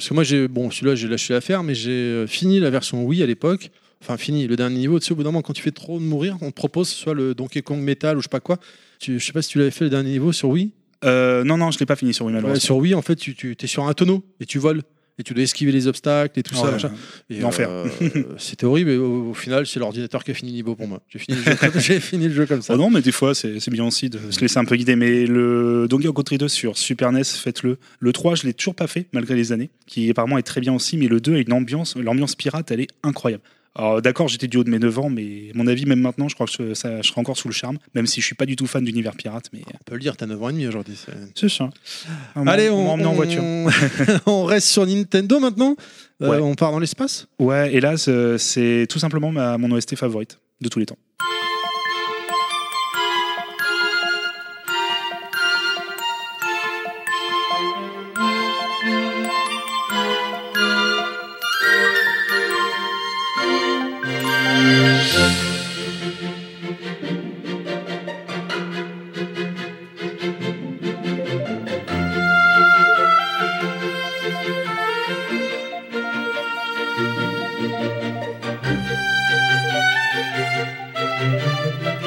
[0.00, 3.04] parce que moi, j'ai bon, celui-là, j'ai lâché l'affaire, mais j'ai euh, fini la version
[3.04, 3.70] Wii à l'époque.
[4.00, 4.98] Enfin, fini le dernier niveau.
[4.98, 6.88] Tu sais, au bout d'un moment, quand tu fais trop de mourir, on te propose
[6.88, 8.58] soit le Donkey Kong Metal ou je sais pas quoi.
[8.98, 10.70] Tu, je sais pas si tu l'avais fait le dernier niveau sur Wii.
[11.04, 12.64] Euh, non non, je l'ai pas fini sur Wii Ouais, malheureusement.
[12.64, 14.80] sur Wii, en fait, tu, tu es sur un tonneau et tu voles.
[15.20, 16.72] Et tu dois esquiver les obstacles et tout ça.
[16.74, 17.38] Ouais.
[17.40, 17.68] L'enfer.
[17.68, 17.86] euh,
[18.38, 18.90] C'était horrible.
[18.90, 21.02] Et au, au final, c'est l'ordinateur qui a fini le niveau pour moi.
[21.10, 22.72] J'ai fini, le jeu comme- j'ai fini le jeu comme ça.
[22.74, 24.96] Oh non, mais des fois, c'est bien aussi de se laisser un peu guider.
[24.96, 27.76] Mais le Donkey Kong Country 2 sur Super NES, faites-le.
[27.98, 30.72] Le 3, je l'ai toujours pas fait, malgré les années, qui apparemment est très bien
[30.72, 30.96] aussi.
[30.96, 33.42] Mais le 2 a une ambiance, l'ambiance pirate, elle est incroyable.
[33.76, 36.28] Alors d'accord, j'étais du haut de mes 9 ans, mais à mon avis, même maintenant,
[36.28, 38.34] je crois que je, ça, je serai encore sous le charme, même si je suis
[38.34, 39.46] pas du tout fan d'univers pirate.
[39.52, 40.96] Mais On peut le dire, t'as 9 ans et demi aujourd'hui.
[41.34, 41.70] c'est- ça.
[42.34, 43.42] On Allez, on, emmené en on- voiture.
[44.26, 45.76] on reste sur Nintendo maintenant.
[46.22, 46.40] Euh.
[46.40, 47.28] On part dans l'espace?
[47.38, 50.98] Ouais, et là, c'est c'est tout simplement ma, mon OST favorite de tous les temps.
[81.30, 81.99] Donc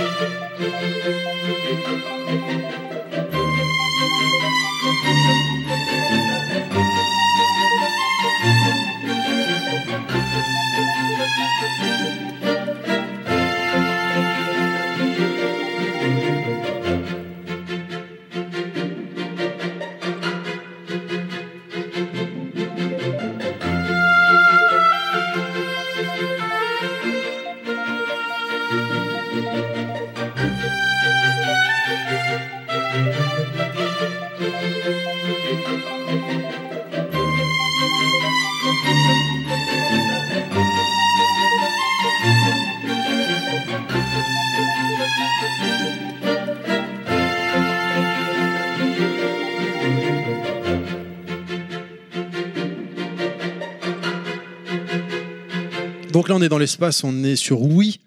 [56.33, 57.99] là, on est dans l'espace, on est sur Wii.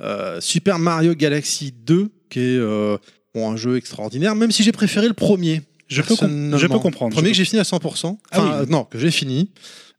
[0.00, 2.96] Euh, Super Mario Galaxy 2, qui est euh,
[3.34, 5.62] bon, un jeu extraordinaire, même si j'ai préféré le premier.
[5.88, 7.10] Je peux, je peux comprendre.
[7.10, 8.16] Le premier que j'ai fini à 100%.
[8.30, 8.50] Ah oui.
[8.52, 9.50] euh, non, que j'ai fini.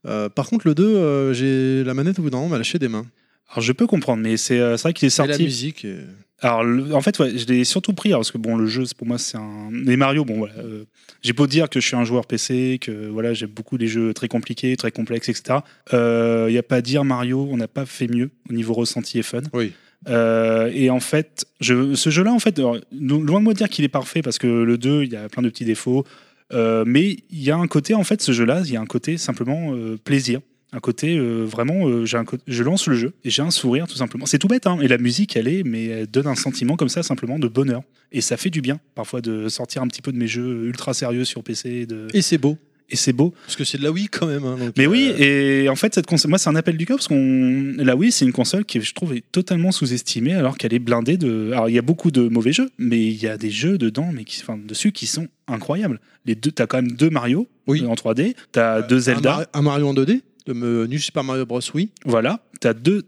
[0.08, 2.80] Euh, par contre, le 2, euh, j'ai la manette au bout d'un moment m'a lâché
[2.80, 3.06] des mains.
[3.54, 5.44] Alors, je peux comprendre, mais c'est euh, vrai qu'il est Et la sorti.
[5.44, 5.86] musique.
[5.86, 6.06] est-
[6.42, 8.84] Alors, le- en fait, ouais, je l'ai surtout pris alors, parce que bon, le jeu,
[8.98, 9.70] pour moi, c'est un.
[9.72, 10.56] Les Mario, bon, voilà.
[10.58, 10.84] euh,
[11.22, 14.13] j'ai beau dire que je suis un joueur PC, que voilà, j'aime beaucoup les jeux
[14.13, 15.60] très compliqués, très complexes, etc.
[15.94, 19.20] Il n'y a pas à dire Mario, on n'a pas fait mieux au niveau ressenti
[19.20, 19.42] et fun.
[19.54, 19.72] Oui.
[20.10, 23.70] Euh, et en fait, je, ce jeu-là, en fait, alors, loin de moi de dire
[23.70, 26.04] qu'il est parfait, parce que le 2, il y a plein de petits défauts.
[26.52, 28.86] euh, mais il y a un côté, en fait, ce jeu-là, il y a un
[28.86, 30.42] côté simplement euh, plaisir.
[30.76, 33.88] Un côté euh, vraiment, euh, j'ai un je lance le jeu et j'ai un sourire
[33.88, 34.26] tout simplement.
[34.26, 36.90] C'est tout bête, hein, et la musique, elle est, mais elle donne un sentiment comme
[36.90, 37.84] ça, simplement de bonheur.
[38.12, 40.94] Et ça fait du bien, parfois, de sortir un petit peu de mes jeux ultra
[40.94, 41.86] sérieux sur PC.
[41.86, 42.08] De...
[42.14, 42.58] Et c'est beau.
[42.90, 43.34] Et c'est beau.
[43.46, 44.44] Parce que c'est de la Wii quand même.
[44.44, 46.86] hein, donc, Mais oui, euh, et en fait, cette console, moi, c'est un appel du
[46.86, 50.58] cœur parce qu'on, la Wii, c'est une console qui, je trouve, est totalement sous-estimée alors
[50.58, 51.52] qu'elle est blindée de.
[51.54, 54.10] Alors, il y a beaucoup de mauvais jeux, mais il y a des jeux dedans,
[54.14, 56.00] mais qui, enfin, dessus, qui sont incroyables.
[56.26, 57.82] Les deux, t'as quand même deux Mario Oui.
[57.84, 60.99] euh, en 3D, t'as deux un, Zelda, Mar- un Mario en 2D, de me- New
[60.99, 61.62] Super Mario Bros.
[61.73, 61.91] Wii.
[62.06, 63.02] voilà, t'as deux,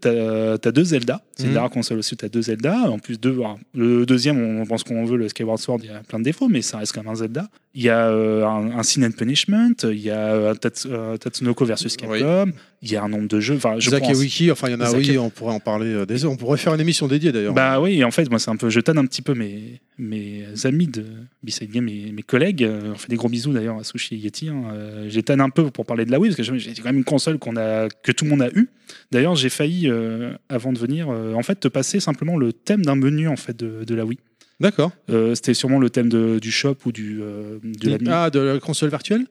[0.73, 1.21] deux Zelda.
[1.37, 2.89] C'est une rares consoles aussi t'as deux Zelda.
[2.89, 3.37] En plus, deux,
[3.73, 6.47] le deuxième, on pense qu'on veut, le Skyward Sword, il y a plein de défauts,
[6.49, 7.47] mais ça reste quand même un Zelda.
[7.73, 11.17] Il y a euh, un, un Sin and Punishment, il y a euh, Tats- euh,
[11.17, 13.55] Tatsunoko versus Capcom, il y a un nombre de jeux.
[13.57, 14.15] Enfin, je Zach et.
[14.15, 16.23] Wiki, enfin il y en a, Zach oui, et- on pourrait en parler euh, des
[16.23, 16.31] heures.
[16.31, 17.53] On pourrait faire une émission dédiée d'ailleurs.
[17.53, 18.69] Bah oui, en fait, moi, c'est un peu.
[18.69, 21.03] Je tanne un petit peu mes, mes amis de
[21.43, 22.65] B-Side Game, mes, mes collègues.
[22.69, 24.47] On fait des gros bisous d'ailleurs à Sushi et Yeti.
[24.47, 24.63] hein.
[25.09, 27.03] Je tanne un peu pour parler de la Wii, parce que j'ai quand même une
[27.03, 28.69] console qu'on a, que tout le monde a eu.
[29.11, 32.83] D'ailleurs, j'ai failli, euh, avant de venir, euh, en fait, te passer simplement le thème
[32.83, 34.17] d'un menu en fait, de, de la Wii.
[34.59, 34.91] D'accord.
[35.09, 38.59] Euh, C'était sûrement le thème de- du shop ou du, de la Ah, de la
[38.59, 39.25] console virtuelle?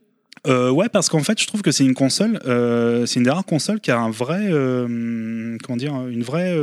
[0.47, 3.31] Euh, ouais, parce qu'en fait, je trouve que c'est une console, euh, c'est une des
[3.31, 6.55] rares consoles qui a un vrai, euh, comment dire, une vraie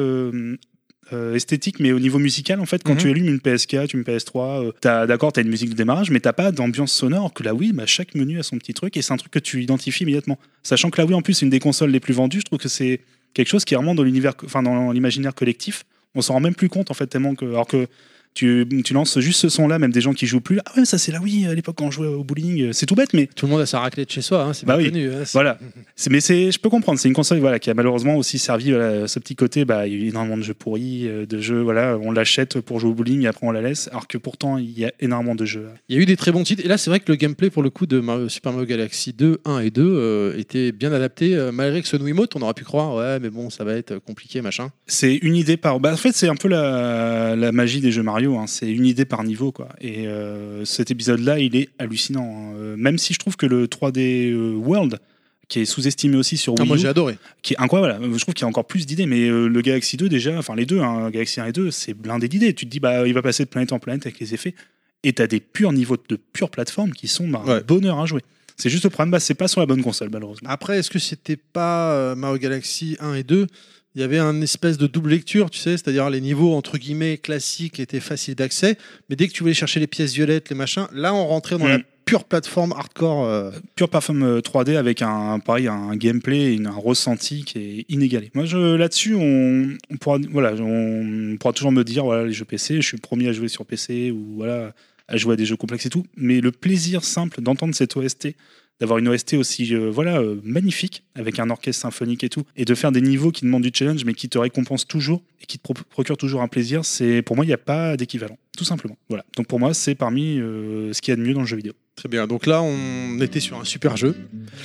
[1.36, 3.00] esthétique, mais au niveau musical, en fait, quand Mhm.
[3.00, 6.22] tu allumes une PS4, une PS3, euh, t'as, d'accord, t'as une musique de démarrage, mais
[6.22, 7.34] t'as pas d'ambiance sonore.
[7.34, 9.40] Que la Wii, bah, chaque menu a son petit truc et c'est un truc que
[9.40, 10.38] tu identifies immédiatement.
[10.64, 12.60] Sachant que la Wii, en plus, c'est une des consoles les plus vendues, je trouve
[12.60, 13.02] que c'est
[13.34, 15.86] quelque chose qui est vraiment dans l'univers, enfin dans l'imaginaire collectif.
[16.16, 17.88] On s'en rend même plus compte, en fait, tellement que,
[18.34, 20.60] tu, tu lances juste ce son-là, même des gens qui jouent plus.
[20.66, 22.72] Ah ouais, ça c'est la Wii à l'époque quand on jouait au bowling.
[22.74, 24.78] C'est tout bête, mais Tout le monde a sa raclette chez soi, hein, c'est Bah
[24.78, 24.92] bien oui.
[24.92, 25.08] connu.
[25.12, 25.58] hein, voilà.
[26.10, 26.98] Mais c'est, je peux comprendre.
[27.00, 29.66] C'est une console voilà, qui a malheureusement aussi servi voilà, ce petit côté.
[29.66, 31.62] Bah, il y a eu énormément de jeux pourris, euh, de jeux.
[31.62, 33.88] Voilà, on l'achète pour jouer au bowling et après on la laisse.
[33.90, 35.68] Alors que pourtant, il y a énormément de jeux.
[35.90, 36.64] Il y a eu des très bons titres.
[36.66, 39.14] Et là, c'est vrai que le gameplay, pour le coup, de Mario- Super Mario Galaxy
[39.14, 41.36] 2, 1 et 2 euh, était bien adapté.
[41.36, 43.98] euh, malgré que ce Wiimote, on aurait pu croire, ouais, mais bon, ça va être
[44.00, 44.70] compliqué, machin.
[44.88, 45.80] C'est une idée par.
[45.80, 48.21] Bah, en fait, c'est un peu la, la magie des jeux Mario.
[48.28, 48.48] Hein.
[48.48, 49.70] C'est une idée par niveau, quoi.
[49.82, 52.24] Et euh, cet épisode-là, il est hallucinant.
[52.52, 52.54] hein.
[52.58, 55.00] Euh, même si je trouve que le 3D euh, World,
[55.48, 57.18] qui est sous-estimé aussi sur Ah, Wii moi, j'ai adoré.
[57.42, 57.98] qui est incroyable.
[58.00, 58.18] Voilà.
[58.18, 60.56] Je trouve qu'il y a encore plus d'idées, mais euh, le Galaxy 2 déjà, enfin
[60.56, 62.54] les deux, hein, Galaxy 1 et 2, c'est blindé d'idées.
[62.54, 64.56] Tu te dis bah il va passer de planète en planète avec les effets,
[65.04, 68.22] et t'as des purs niveaux de pure plateforme qui sont bah, un bonheur à jouer.
[68.56, 70.48] C'est juste le problème, bah, c'est pas sur la bonne console malheureusement.
[70.50, 73.48] Après, est-ce que c'était pas euh, Mario Galaxy 1 et 2
[73.96, 77.18] il y avait un espèce de double lecture, tu sais, c'est-à-dire les niveaux entre guillemets
[77.18, 78.78] classiques étaient faciles d'accès,
[79.10, 81.66] mais dès que tu voulais chercher les pièces violettes, les machins, là on rentrait dans
[81.66, 81.70] Mm.
[81.70, 83.26] la pure plateforme hardcore.
[83.26, 87.86] euh, Pure plateforme euh, 3D avec un pareil un gameplay, une- un ressenti qui est
[87.90, 88.32] inégalé.
[88.34, 92.46] Moi je là-dessus on, on pourra voilà on pourra toujours me dire voilà les jeux
[92.46, 94.74] PC, je suis le premier à jouer sur PC ou voilà
[95.08, 98.36] à jouer à des jeux complexes et tout, mais le plaisir simple d'entendre cette OST
[98.82, 102.66] d'avoir une OST aussi euh, voilà euh, magnifique avec un orchestre symphonique et tout et
[102.66, 105.58] de faire des niveaux qui demandent du challenge mais qui te récompensent toujours et qui
[105.58, 108.66] te pro- procurent toujours un plaisir c'est pour moi il n'y a pas d'équivalent tout
[108.66, 111.42] simplement voilà donc pour moi c'est parmi euh, ce qu'il y a de mieux dans
[111.42, 112.26] le jeu vidéo Très bien.
[112.26, 114.16] Donc là, on était sur un super jeu.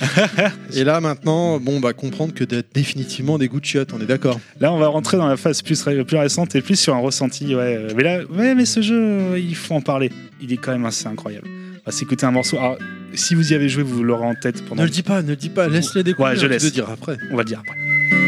[0.73, 4.05] Et là, maintenant, bon, bah comprendre que d'être définitivement des goûts de chiottes, on est
[4.05, 4.39] d'accord.
[4.61, 6.99] Là, on va rentrer dans la phase plus, ré- plus récente et plus sur un
[6.99, 7.53] ressenti.
[7.53, 7.87] Ouais.
[7.95, 10.09] Mais là, ouais, mais ce jeu, il faut en parler.
[10.41, 11.47] Il est quand même assez incroyable.
[11.87, 12.57] Va s'écouter un morceau.
[12.59, 12.77] Alors,
[13.13, 14.81] si vous y avez joué, vous l'aurez en tête pendant.
[14.81, 16.33] Ne le dis pas, ne le dis pas, laisse-les découvrir.
[16.33, 16.65] Ouais, je laisse.
[16.65, 17.17] le diras après.
[17.31, 18.26] On va le dire après.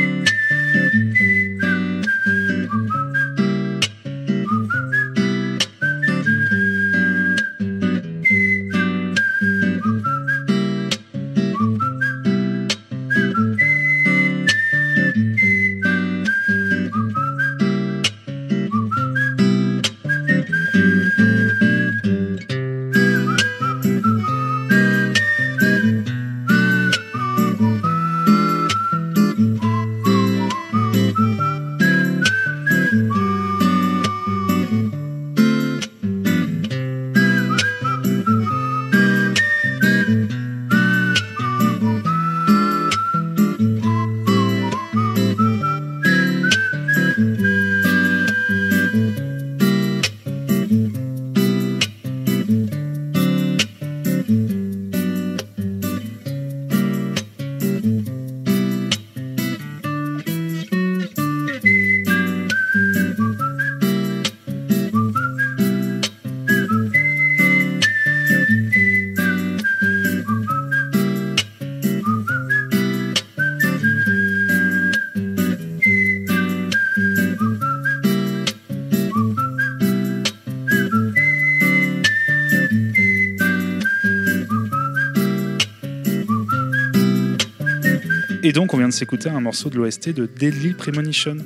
[88.50, 91.38] Et donc, on vient de s'écouter un morceau de l'OST de Deadly Premonition.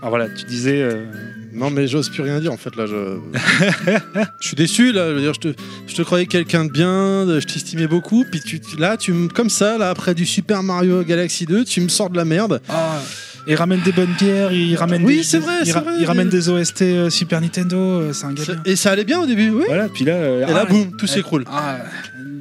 [0.00, 0.80] Alors voilà, tu disais.
[0.80, 1.04] euh,
[1.52, 2.86] Non, mais j'ose plus rien dire en fait là.
[2.86, 3.18] Je,
[4.40, 5.08] je suis déçu là.
[5.08, 5.48] Je, veux dire, je, te,
[5.88, 8.24] je te croyais quelqu'un de bien, je t'estimais beaucoup.
[8.30, 11.80] Puis tu, là, tu me comme ça là après du Super Mario Galaxy 2, tu
[11.80, 12.62] me sors de la merde.
[13.48, 15.94] Il ramène des bonnes bières, il ramène Oui, des, c'est vrai, il, ra- vrai.
[15.98, 18.42] il ramène des OST euh, Super Nintendo, euh, c'est un gars.
[18.64, 19.64] Et ça allait bien au début, oui.
[19.66, 21.44] Voilà, puis là, euh, Et là, ah, boum, tout s'écroule.
[21.46, 21.78] Ah,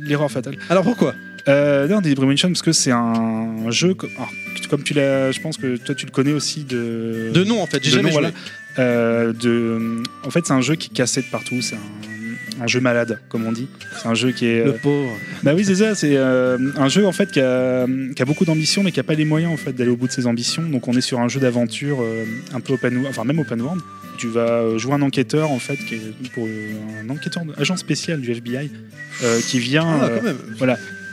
[0.01, 0.57] l'erreur fatale.
[0.69, 1.13] Alors pourquoi?
[1.47, 4.31] Euh, non, Deadly Premonition, parce que c'est un jeu, alors,
[4.69, 7.29] comme tu l'as, je pense que toi tu le connais aussi de.
[7.33, 8.21] De nom en fait, j'ai de jamais nom, joué.
[8.21, 8.33] voilà.
[8.79, 11.61] Euh, de, en fait, c'est un jeu qui est cassé de partout.
[11.61, 13.67] C'est un, un jeu malade, comme on dit.
[14.01, 14.63] C'est un jeu qui est.
[14.65, 15.11] Le euh, pauvre.
[15.43, 15.93] Bah oui, c'est ça.
[15.93, 19.03] C'est euh, un jeu en fait qui a, qui a beaucoup d'ambition, mais qui a
[19.03, 20.63] pas les moyens en fait d'aller au bout de ses ambitions.
[20.63, 23.61] Donc on est sur un jeu d'aventure euh, un peu open, wo- enfin même open
[23.61, 23.81] world.
[24.17, 26.71] Tu vas euh, jouer un enquêteur en fait, qui est pour euh,
[27.05, 28.71] un enquêteur, agent spécial du FBI,
[29.23, 29.85] euh, qui vient.
[30.01, 30.37] Ah, euh, quand même.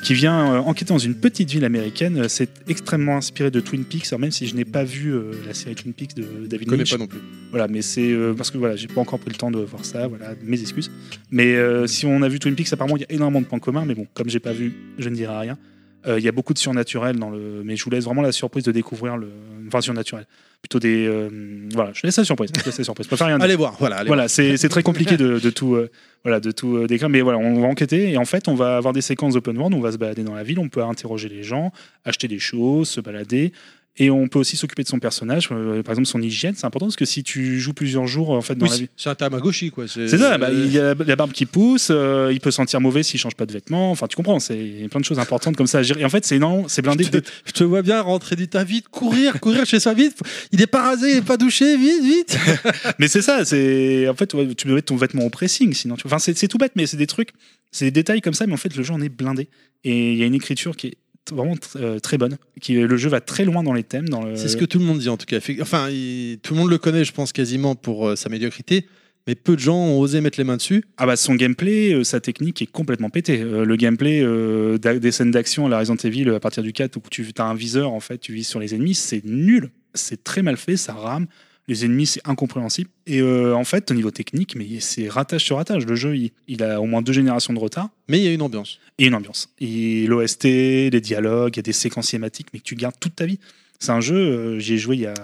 [0.03, 2.23] Qui vient euh, enquêter dans une petite ville américaine.
[2.23, 5.33] Euh, C'est extrêmement inspiré de Twin Peaks, alors même si je n'ai pas vu euh,
[5.47, 6.91] la série Twin Peaks de Je David connais Lynch.
[6.91, 7.21] pas non plus.
[7.51, 10.09] Voilà, mais c'est parce que voilà, j'ai pas encore pris le temps de voir ça.
[10.09, 10.91] Voilà, mes excuses.
[11.31, 11.55] Mais
[11.87, 13.85] si on a vu Twin Peaks, apparemment il y a énormément de points communs.
[13.85, 15.59] Mais bon, comme j'ai pas vu, je ne dirai rien.
[16.07, 18.33] Euh, Il y a beaucoup de surnaturel dans le, mais je vous laisse vraiment la
[18.33, 19.29] surprise de découvrir le,
[19.69, 20.27] enfin surnaturel,
[20.61, 21.29] plutôt des, euh,
[21.73, 23.07] voilà, je laisse la surprise, je laisse la surprise.
[23.11, 23.45] Rien dire.
[23.45, 23.97] Allez voir, voilà.
[23.97, 25.91] allez Voilà, c'est très compliqué de, de tout, euh,
[26.25, 27.09] voilà, de tout décrire.
[27.09, 29.75] Mais voilà, on va enquêter et en fait, on va avoir des séquences open world.
[29.75, 31.73] On va se balader dans la ville, on peut interroger les gens,
[32.05, 33.53] acheter des choses, se balader.
[33.99, 36.87] Et on peut aussi s'occuper de son personnage, euh, par exemple son hygiène, c'est important
[36.87, 39.15] parce que si tu joues plusieurs jours en fait dans Oui, la vie, c'est un
[39.15, 39.87] Tamagotchi quoi.
[39.87, 43.03] c'est ça, bah, il y a la barbe qui pousse, euh, il peut sentir mauvais
[43.03, 45.19] s'il change pas de vêtements, enfin tu comprends, c'est il y a plein de choses
[45.19, 46.01] importantes comme ça à gérer.
[46.01, 47.05] Et en fait, c'est non, c'est blindé.
[47.05, 50.19] de- Je te vois bien rentrer du tas vite, courir, courir chez soi vite.
[50.53, 52.39] Il est pas rasé, il est pas douché, vite, vite.
[52.99, 55.97] Mais c'est ça, c'est en fait ouais, tu peux mettre ton vêtement au pressing, sinon
[55.97, 56.07] tu...
[56.07, 57.33] enfin c'est tout bête, mais c'est des trucs,
[57.71, 59.49] c'est des détails comme ça, mais en fait le jeu en est blindé
[59.85, 60.95] et il y a une écriture qui est
[61.31, 64.37] vraiment euh, très bonne, qui le jeu va très loin dans les thèmes, dans le.
[64.37, 65.39] C'est ce que tout le monde dit en tout cas.
[65.61, 68.87] Enfin, il- tout le monde le connaît, je pense quasiment pour euh, sa médiocrité.
[69.29, 70.83] Mais peu de gens ont osé mettre les mains dessus.
[70.97, 73.41] Ah bah son gameplay, euh, sa technique est complètement pété.
[73.41, 76.97] Euh, le gameplay euh, des scènes d'action à la Resident Evil à partir du 4
[76.97, 80.25] où tu as un viseur en fait, tu vises sur les ennemis, c'est nul, c'est
[80.25, 81.29] très mal fait, ça rame.
[81.69, 82.91] Les ennemis, c'est incompréhensible.
[83.07, 85.87] Et euh, en fait, au niveau technique, mais c'est ratage sur ratage.
[85.87, 88.33] Le jeu, il, il a au moins deux générations de retard Mais il y a
[88.33, 88.81] une ambiance.
[88.99, 89.49] et une ambiance.
[89.61, 93.15] Et l'OST, les dialogues, il y a des séquences cinématiques, mais que tu gardes toute
[93.15, 93.39] ta vie.
[93.79, 95.15] C'est un jeu, euh, j'y ai joué il y a.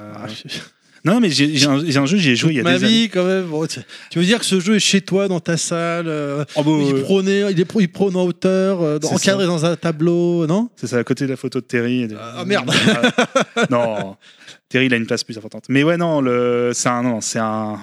[1.09, 2.92] Non, mais j'ai un, jeu, j'y ai joué il y a Ma des années.
[2.92, 3.44] vie, quand même.
[3.47, 6.62] Bon, tu veux dire que ce jeu est chez toi, dans ta salle euh, Oh,
[6.62, 10.68] bah, il, prônait, il, est, il prône en hauteur, euh, encadré dans un tableau, non?
[10.77, 12.09] C'est ça, à côté de la photo de Terry.
[12.09, 12.71] de- Ah, merde.
[13.57, 14.16] Ah, non,
[14.68, 15.64] Terry, il a une place plus importante.
[15.68, 16.73] Mais ouais, non, le...
[16.75, 17.79] c'est un, non, c'est un,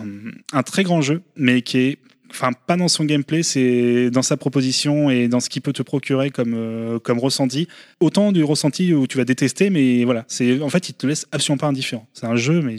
[0.54, 1.98] un très grand jeu, mais qui est.
[2.36, 5.82] Enfin, pas dans son gameplay, c'est dans sa proposition et dans ce qu'il peut te
[5.82, 7.70] procurer comme, euh, comme ressenti.
[8.02, 10.26] Autant du ressenti où tu vas détester, mais voilà.
[10.28, 12.10] c'est En fait, il te laisse absolument pas indifférent.
[12.14, 12.76] C'est un jeu, mais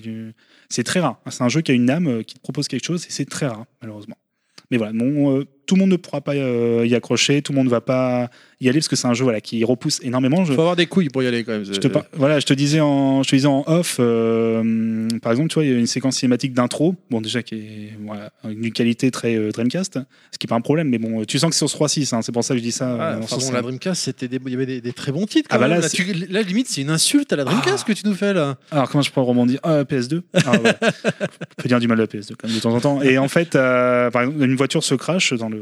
[0.68, 1.20] c'est très rare.
[1.30, 3.24] C'est un jeu qui a une âme, euh, qui te propose quelque chose, et c'est
[3.24, 4.18] très rare, malheureusement.
[4.70, 7.56] Mais voilà, non, euh, tout le monde ne pourra pas euh, y accrocher, tout le
[7.56, 10.44] monde ne va pas y aller parce que c'est un jeu voilà, qui repousse énormément.
[10.44, 11.64] Je, Faut avoir des couilles pour y aller quand même.
[11.64, 15.32] je te, par- voilà, je te disais en, je te disais en off, euh, par
[15.32, 18.30] exemple, tu vois, il y a une séquence cinématique d'intro, bon déjà qui est voilà,
[18.44, 19.98] d'une qualité très euh, Dreamcast,
[20.32, 22.22] ce qui est pas un problème, mais bon, tu sens que c'est sur 3.6, hein,
[22.22, 22.96] c'est pour ça que je dis ça.
[22.98, 25.26] Ah, euh, enfin bon, la Dreamcast, c'était des, il y avait des, des très bons
[25.26, 25.48] titres.
[25.52, 27.92] Ah bah là, là, tu- là, limite, c'est une insulte à la Dreamcast Ah.
[27.92, 28.56] que tu nous fais là.
[28.70, 29.58] Alors comment je pourrais rebondir?
[29.62, 30.72] Ah, PS2 ah, ouais.
[31.20, 33.02] On peut dire du mal de la PS2 quand même de temps en temps.
[33.02, 35.55] Et en fait, euh, par exemple, une voiture se crache dans le,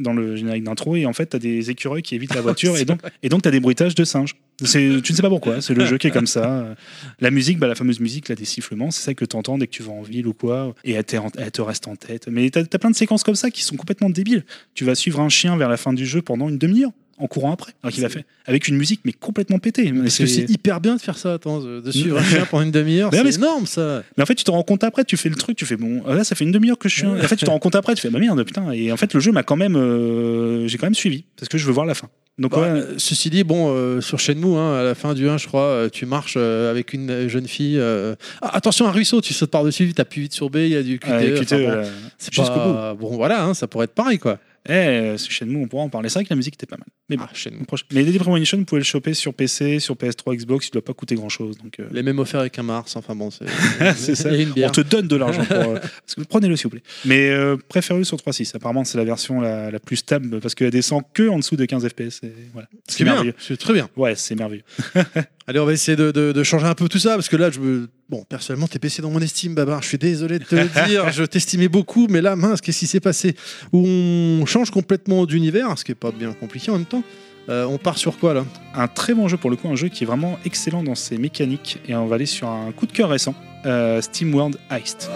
[0.00, 2.76] dans le générique d'intro et en fait, tu as des écureuils qui évitent la voiture
[2.76, 4.34] et donc, et donc tu as des bruitages de singes.
[4.62, 6.76] C'est- Tu ne sais pas pourquoi, c'est le jeu qui est comme ça.
[7.20, 9.66] La musique, bah, la fameuse musique, là, des sifflements, c'est ça que tu entends dès
[9.66, 11.96] que tu vas en ville ou quoi, et elle, t'est en- elle te reste en
[11.96, 12.28] tête.
[12.30, 14.44] Mais tu as, plein de séquences comme ça qui sont complètement débiles.
[14.74, 17.52] Tu vas suivre un chien vers la fin du jeu pendant une demi-heure en courant
[17.52, 19.92] après, alors qu'il va faire avec une musique mais complètement pétée.
[19.92, 22.70] Parce que c'est hyper bien de faire ça, attends, de suivre un chien pendant une
[22.70, 23.10] demi-heure.
[23.12, 24.02] C'est énorme ça.
[24.16, 26.02] Mais en fait, tu te rends compte après, tu fais le truc, tu fais bon,
[26.06, 27.06] là, ça fait une demi-heure que je suis.
[27.06, 28.70] Et en fait, tu te rends compte après, tu fais bah merde, putain.
[28.72, 31.58] Et en fait, le jeu m'a quand même, euh, j'ai quand même suivi parce que
[31.58, 32.08] je veux voir la fin.
[32.38, 35.38] Donc Bah, ouais, Ceci dit, bon, euh, sur Shenmue, hein, à la fin du 1,
[35.38, 37.80] je crois, euh, tu marches euh, avec une jeune fille.
[37.80, 40.82] ah, attention, un ruisseau, tu sautes par-dessus, tu appuies vite sur B, il y a
[40.82, 41.10] du QTE.
[41.10, 41.84] enfin, QTE, bon, euh,
[42.18, 42.94] c'est pas...
[42.98, 44.38] Bon, voilà, hein, ça pourrait être pareil, quoi.
[44.68, 46.08] Eh, euh, Shenmue, on pourra en parler.
[46.08, 46.86] C'est vrai que la musique était pas mal.
[47.10, 47.64] Mais bon, Ah, Shenmue.
[47.92, 50.94] Mais Deadly Premonition, vous pouvez le choper sur PC, sur PS3, Xbox, il doit pas
[50.94, 51.58] coûter grand-chose.
[51.58, 53.44] Donc euh, Les mêmes offerts avec un Mars, enfin bon, c'est
[53.96, 54.30] C'est ça.
[54.30, 55.56] On te donne de l'argent pour.
[55.56, 55.78] euh,
[56.30, 56.82] prenez-le s'il vous plaît.
[57.04, 58.56] Mais euh, préférez-le sur 3.6.
[58.56, 61.64] Apparemment, c'est la version la, la plus stable parce qu'elle descend que en dessous de
[61.66, 62.22] 15 FPS.
[62.54, 62.68] Voilà.
[62.88, 63.34] C'est merveilleux.
[63.38, 63.90] c'est très bien.
[63.96, 64.64] Ouais, c'est merveilleux.
[65.46, 67.50] Allez, on va essayer de, de- de changer un peu tout ça, parce que là,
[67.50, 67.88] je me...
[68.10, 69.82] Bon, personnellement, t'es PC dans mon estime, Babar.
[69.82, 71.10] Je suis désolé de te le dire.
[71.10, 73.34] je t'estimais beaucoup, mais là, mince, qu'est-ce qui s'est passé?
[73.72, 77.02] Où on change complètement d'univers, ce qui est pas bien compliqué en même temps.
[77.48, 78.44] Euh, on part sur quoi, là?
[78.74, 81.18] Un très bon jeu pour le coup, un jeu qui est vraiment excellent dans ses
[81.18, 81.78] mécaniques.
[81.88, 83.34] Et on va aller sur un coup de cœur récent,
[83.66, 85.10] euh, Steam World Heist.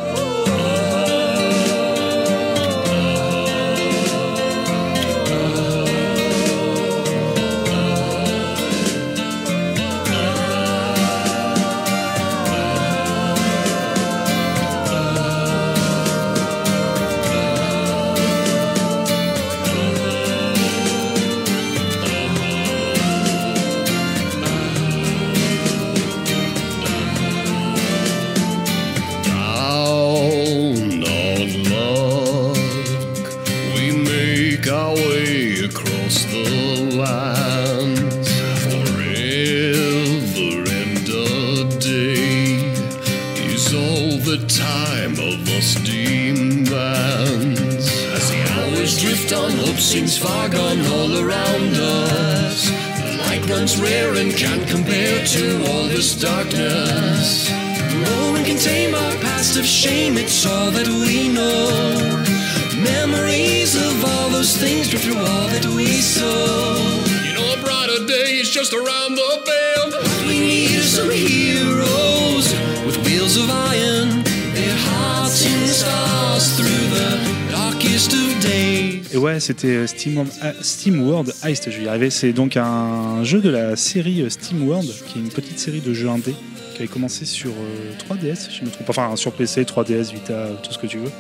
[79.13, 82.11] Et ouais, c'était euh, Steam, ah, Steam World Heist, je vais y arriver.
[82.11, 85.81] C'est donc un jeu de la série euh, Steam World, qui est une petite série
[85.81, 86.35] de jeux indés
[86.75, 88.89] qui avait commencé sur euh, 3DS, si je me trompe.
[88.91, 91.11] Enfin, sur PC, 3DS, Vita, tout ce que tu veux.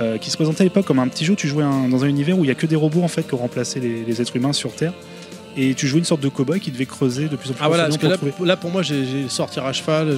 [0.00, 1.34] Euh, qui se présentait à l'époque comme un petit jeu.
[1.34, 3.34] Tu jouais dans un univers où il y a que des robots en fait qui
[3.34, 4.92] ont remplacé les êtres humains sur Terre.
[5.56, 7.68] Et tu jouais une sorte de cow-boy qui devait creuser de plus en plus Ah
[7.68, 10.08] voilà, parce que là, pour moi, j'ai sortir à cheval,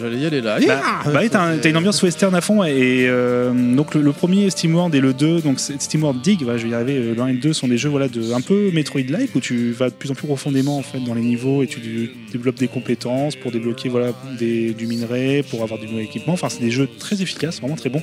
[0.00, 0.58] j'allais y aller là.
[0.66, 0.80] Bah,
[1.12, 4.12] bah oui, t'as un- t'as une ambiance western à fond et euh, donc le, le
[4.12, 7.26] premier SteamWorld et le 2 donc SteamWorld Dig voilà, je vais y arriver le 1
[7.28, 9.94] et le 2 sont des jeux voilà de un peu Metroid-like où tu vas de
[9.94, 13.36] plus en plus profondément en fait dans les niveaux et tu dé- développes des compétences
[13.36, 16.32] pour débloquer voilà des- du minerai pour avoir du nouvel équipement.
[16.34, 18.02] Enfin c'est des jeux très efficaces vraiment très bons.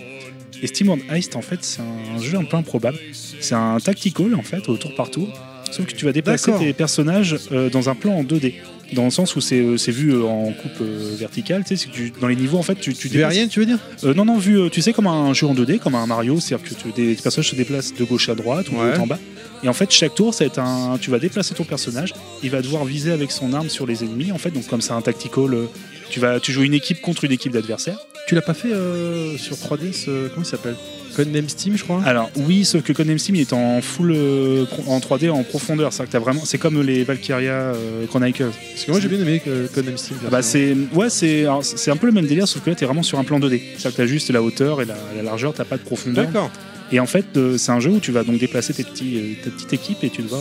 [0.62, 2.98] Et SteamWorld Heist en fait c'est un jeu un peu improbable.
[3.14, 5.28] C'est un tactical en fait au tour par tour
[5.72, 8.54] sauf que tu vas déplacer tes personnages euh, dans un plan en 2D
[8.94, 10.82] dans le sens où c'est euh, c'est vu euh, en coupe
[11.20, 13.34] verticale, tu sais, c'est que tu- dans les niveaux en fait tu, tu Tu verrais
[13.34, 13.80] rien, tu veux dire?
[14.06, 16.40] Euh, non, non, vu, euh, tu sais, comme un jeu en 2D, comme un Mario,
[16.40, 18.98] c'est-à-dire que tu- des personnages se déplacent de gauche à droite ou de Ouais.
[18.98, 19.20] haut en bas.
[19.62, 22.14] Et en fait, chaque tour, ça va être un, tu vas déplacer ton personnage,
[22.44, 24.32] il va devoir viser avec son arme sur les ennemis.
[24.32, 25.66] En fait, donc comme c'est un tactical, euh,
[26.10, 27.98] tu vas, tu joues une équipe contre une équipe d'adversaires.
[28.28, 30.76] Tu l'as pas fait euh, sur 3DS, euh, comment il s'appelle?
[31.16, 32.02] Codename Steam, je crois.
[32.06, 35.92] Alors oui, sauf que Codename Steam il est en full, euh, en 3D, en profondeur.
[35.92, 38.52] C'est-à-dire que t'as vraiment, c'est comme les Valkyria euh, Chronicles.
[38.74, 39.42] Parce que moi j'ai bien aimé
[39.74, 40.18] Codename Steam.
[40.26, 42.76] Ah bah c'est ouais c'est alors, c'est un peu le même délire sauf que là
[42.76, 45.24] t'es vraiment sur un plan 2D c'est-à-dire que t'as juste la hauteur et la, la
[45.24, 46.52] largeur t'as pas de profondeur D'accord.
[46.92, 49.50] Et en fait, euh, c'est un jeu où tu vas donc déplacer tes petits, ta
[49.50, 50.38] petite équipe et tu vas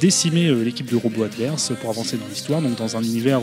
[0.00, 2.62] décimer l'équipe de robots adverses pour avancer dans l'histoire.
[2.62, 3.40] Donc dans un univers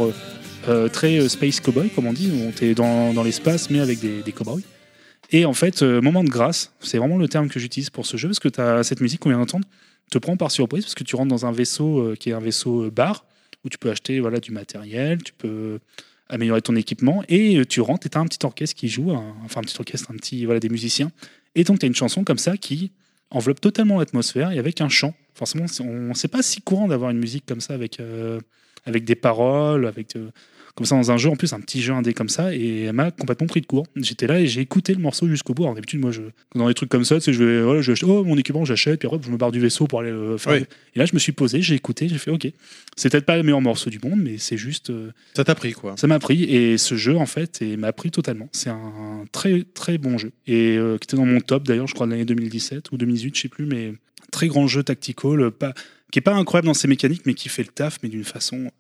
[0.92, 4.22] très space cowboy, comme on dit, où tu es dans, dans l'espace mais avec des,
[4.26, 4.64] des cowboys.
[5.32, 8.18] Et en fait, euh, moment de grâce, c'est vraiment le terme que j'utilise pour ce
[8.18, 9.68] jeu parce que as cette musique qu'on vient d'entendre
[10.10, 12.40] te prend par surprise parce que tu rentres dans un vaisseau euh, qui est un
[12.40, 13.26] vaisseau euh, bar
[13.66, 15.80] où tu peux acheter voilà du matériel, tu peux
[16.30, 19.12] améliorer ton équipement et tu rentres et tu as un petit orchestre qui joue,
[19.44, 21.12] enfin un petit orchestre, un petit voilà des musiciens
[21.56, 22.92] et donc tu as une chanson comme ça qui
[23.30, 25.14] enveloppe totalement l'atmosphère et avec un chant.
[25.34, 28.00] Forcément, on c'est pas si courant d'avoir une musique comme ça avec
[28.86, 30.16] avec des paroles, avec
[30.78, 32.94] comme ça dans un jeu en plus un petit jeu indé comme ça et elle
[32.94, 33.88] m'a complètement pris de court.
[33.96, 35.64] J'étais là et j'ai écouté le morceau jusqu'au bout.
[35.64, 36.22] Alors d'habitude moi je
[36.54, 39.00] dans des trucs comme ça, tu sais, je vais voilà, je oh mon équipement, j'achète
[39.00, 40.54] puis après je me barre du vaisseau pour aller le faire.
[40.54, 40.66] Oui.
[40.96, 42.48] Et là je me suis posé, j'ai écouté, j'ai fait OK.
[42.96, 45.74] C'est peut-être pas le meilleur morceau du monde mais c'est juste euh, Ça t'a pris
[45.74, 45.96] quoi.
[45.98, 48.48] ça m'a pris et ce jeu en fait m'a pris totalement.
[48.52, 51.96] C'est un très très bon jeu et euh, qui était dans mon top d'ailleurs, je
[51.96, 53.94] crois de l'année 2017 ou 2018, je sais plus, mais
[54.32, 55.74] très grand jeu tactical, pas
[56.12, 58.72] qui est pas incroyable dans ses mécaniques, mais qui fait le taf, mais d'une façon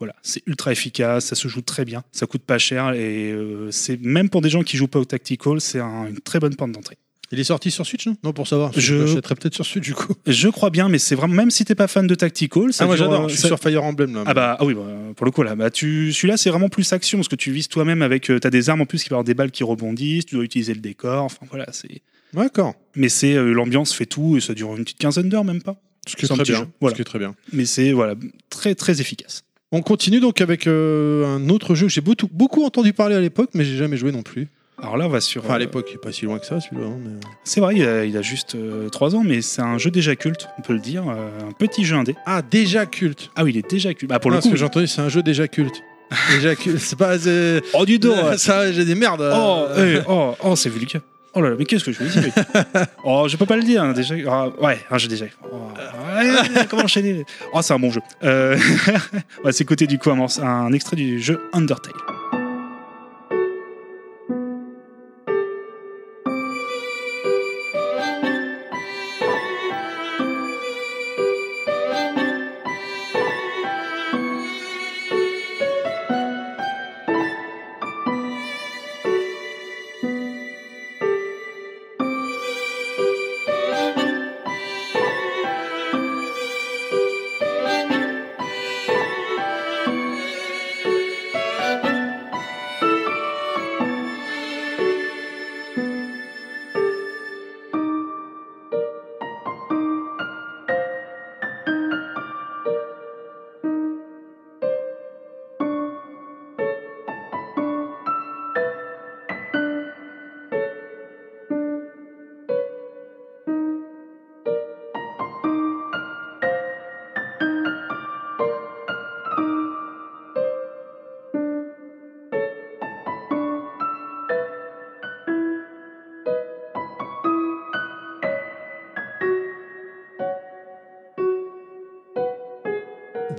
[0.00, 3.70] voilà, c'est ultra efficace, ça se joue très bien, ça coûte pas cher et euh,
[3.70, 6.56] c'est même pour des gens qui jouent pas au tactical, c'est un- une très bonne
[6.56, 6.96] porte d'entrée.
[7.32, 8.16] Il est sorti sur Switch, non?
[8.24, 8.72] Non, pour savoir.
[8.76, 10.12] Je- l'achèterais peut-être sur Switch du coup.
[10.26, 12.86] Je crois bien, mais c'est vraiment même si t'es pas fan de tactical, ça Ah,
[12.88, 13.20] moi j'adore.
[13.26, 14.24] euh, Je suis ça- sur Fire Emblem là.
[14.26, 14.82] Ah bah ah oui bah,
[15.14, 17.68] pour le coup là bah tu celui-là c'est vraiment plus action parce que tu vises
[17.68, 20.26] toi-même avec euh, t'as des armes en plus qui vont avoir des balles qui rebondissent
[20.26, 22.74] tu dois utiliser le décor enfin voilà c'est D'accord.
[22.96, 25.76] mais c'est euh, l'ambiance fait tout et ça dure une petite quinzaine d'heures même pas
[26.08, 26.68] Ce qui est très bien.
[26.80, 26.94] voilà.
[26.94, 27.34] Ce qui est très bien.
[27.52, 28.14] mais c'est voilà
[28.48, 32.64] très très efficace On continue donc avec euh, un autre jeu que j'ai beaucoup, beaucoup
[32.64, 34.48] entendu parler à l'époque, mais j'ai jamais joué non plus.
[34.82, 36.46] alors là on va sur Enfin, à euh, l'époque, il est pas si loin que
[36.46, 36.88] ça, celui-là.
[36.88, 38.56] hein, mais- c'est vrai il a, il a juste
[38.90, 41.84] 3 ans mais c'est un jeu déjà culte on peut le dire euh, un petit
[41.84, 43.30] jeu indé Ah, déjà culte.
[43.36, 45.02] ah oui il est déjà culte bah pour le ce coup que j'ai entendu, c'est
[45.02, 45.82] un jeu déjà culte.
[46.32, 46.78] déjà culte.
[46.80, 47.16] C'est pas.
[47.16, 48.36] c'est- oh du dos ouais.
[48.38, 49.20] Ça, j'ai des merdes.
[49.32, 51.02] Oh, euh, eh, oh, oh, c'est vulgaire.
[51.34, 52.32] Oh là là, mais qu'est-ce que je veux dire
[53.04, 54.14] Oh, je peux pas le dire, hein, déjà.
[54.28, 55.26] Ah, ouais, un jeu déjà.
[55.44, 55.68] Oh,
[56.16, 58.00] ouais, comment enchaîner Oh, c'est un bon jeu.
[58.24, 58.58] Euh,
[59.40, 61.92] on va s'écouter du coup un extrait du jeu Undertale.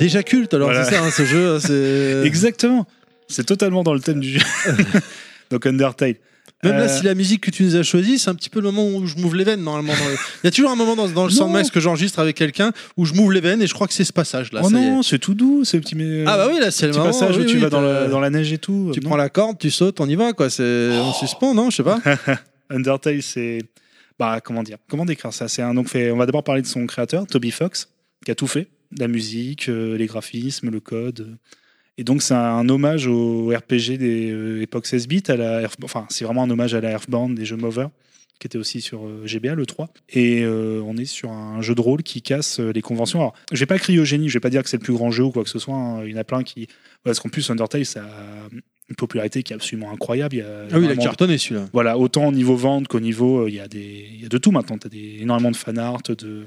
[0.02, 0.84] Déjà culte, alors Voilà.
[0.84, 1.60] c'est ça, hein, ce jeu.
[1.66, 2.86] c'est- Exactement.
[3.28, 4.40] C'est totalement dans le thème du jeu.
[5.52, 6.16] Donc Undertale.
[6.64, 8.60] Même là, Euh, si la musique que tu nous as choisie, c'est un petit peu
[8.62, 9.94] le moment où je m'ouvre les veines, normalement.
[9.98, 11.32] dans le- Il y a toujours un moment dans, dans le.
[11.32, 14.04] Soundmax que j'enregistre avec quelqu'un où je m'ouvre les veines et je crois que c'est
[14.04, 14.62] ce passage-là.
[14.64, 14.90] oh ça y est.
[14.92, 15.96] non, c'est tout doux, ce petit.
[15.96, 17.12] mais- Ah bah oui, là, c'est le petit moment.
[17.12, 18.92] passage oui, où tu oui, vas dans, la, dans la neige et tout.
[18.94, 19.10] Tu Non.
[19.10, 20.50] prends la corde, tu sautes, on y va, quoi.
[20.52, 22.00] C'est en suspens, non Je sais pas.
[22.70, 23.60] Undertale, c'est.
[24.20, 25.48] Bah, comment dire Comment décrire ça?
[25.48, 26.12] C'est un donc fait.
[26.12, 27.90] On va d'abord parler de son créateur, Toby Fox,
[28.24, 28.68] qui a tout fait
[28.98, 31.38] la musique, euh, les graphismes, le code.
[31.98, 35.24] Et donc, c'est un hommage au RPG des euh, époques 16 bits.
[35.28, 37.88] À la Earth- Enfin, c'est vraiment un hommage à la Earthbound des jeux Mover,
[38.40, 39.90] qui était aussi sur euh, GBA, le 3.
[40.10, 43.20] Et euh, on est sur un jeu de rôle qui casse les conventions.
[43.20, 44.94] Alors, je vais pas crier au génie, je vais pas dire que c'est le plus
[44.94, 45.76] grand jeu ou quoi que ce soit.
[45.76, 46.04] hein.
[46.06, 46.68] Il y en a plein qui.
[47.04, 48.48] Parce qu'en plus, Undertale, ça a
[48.90, 50.36] une popularité qui est absolument incroyable.
[50.36, 51.70] Il y a Ah oui, il a cartonné celui-là.
[51.72, 54.38] voilà, autant au niveau vente qu'au niveau, il y, a des- il y a de
[54.38, 54.78] tout maintenant.
[54.78, 56.46] Tu as des, énormément de fan art, de,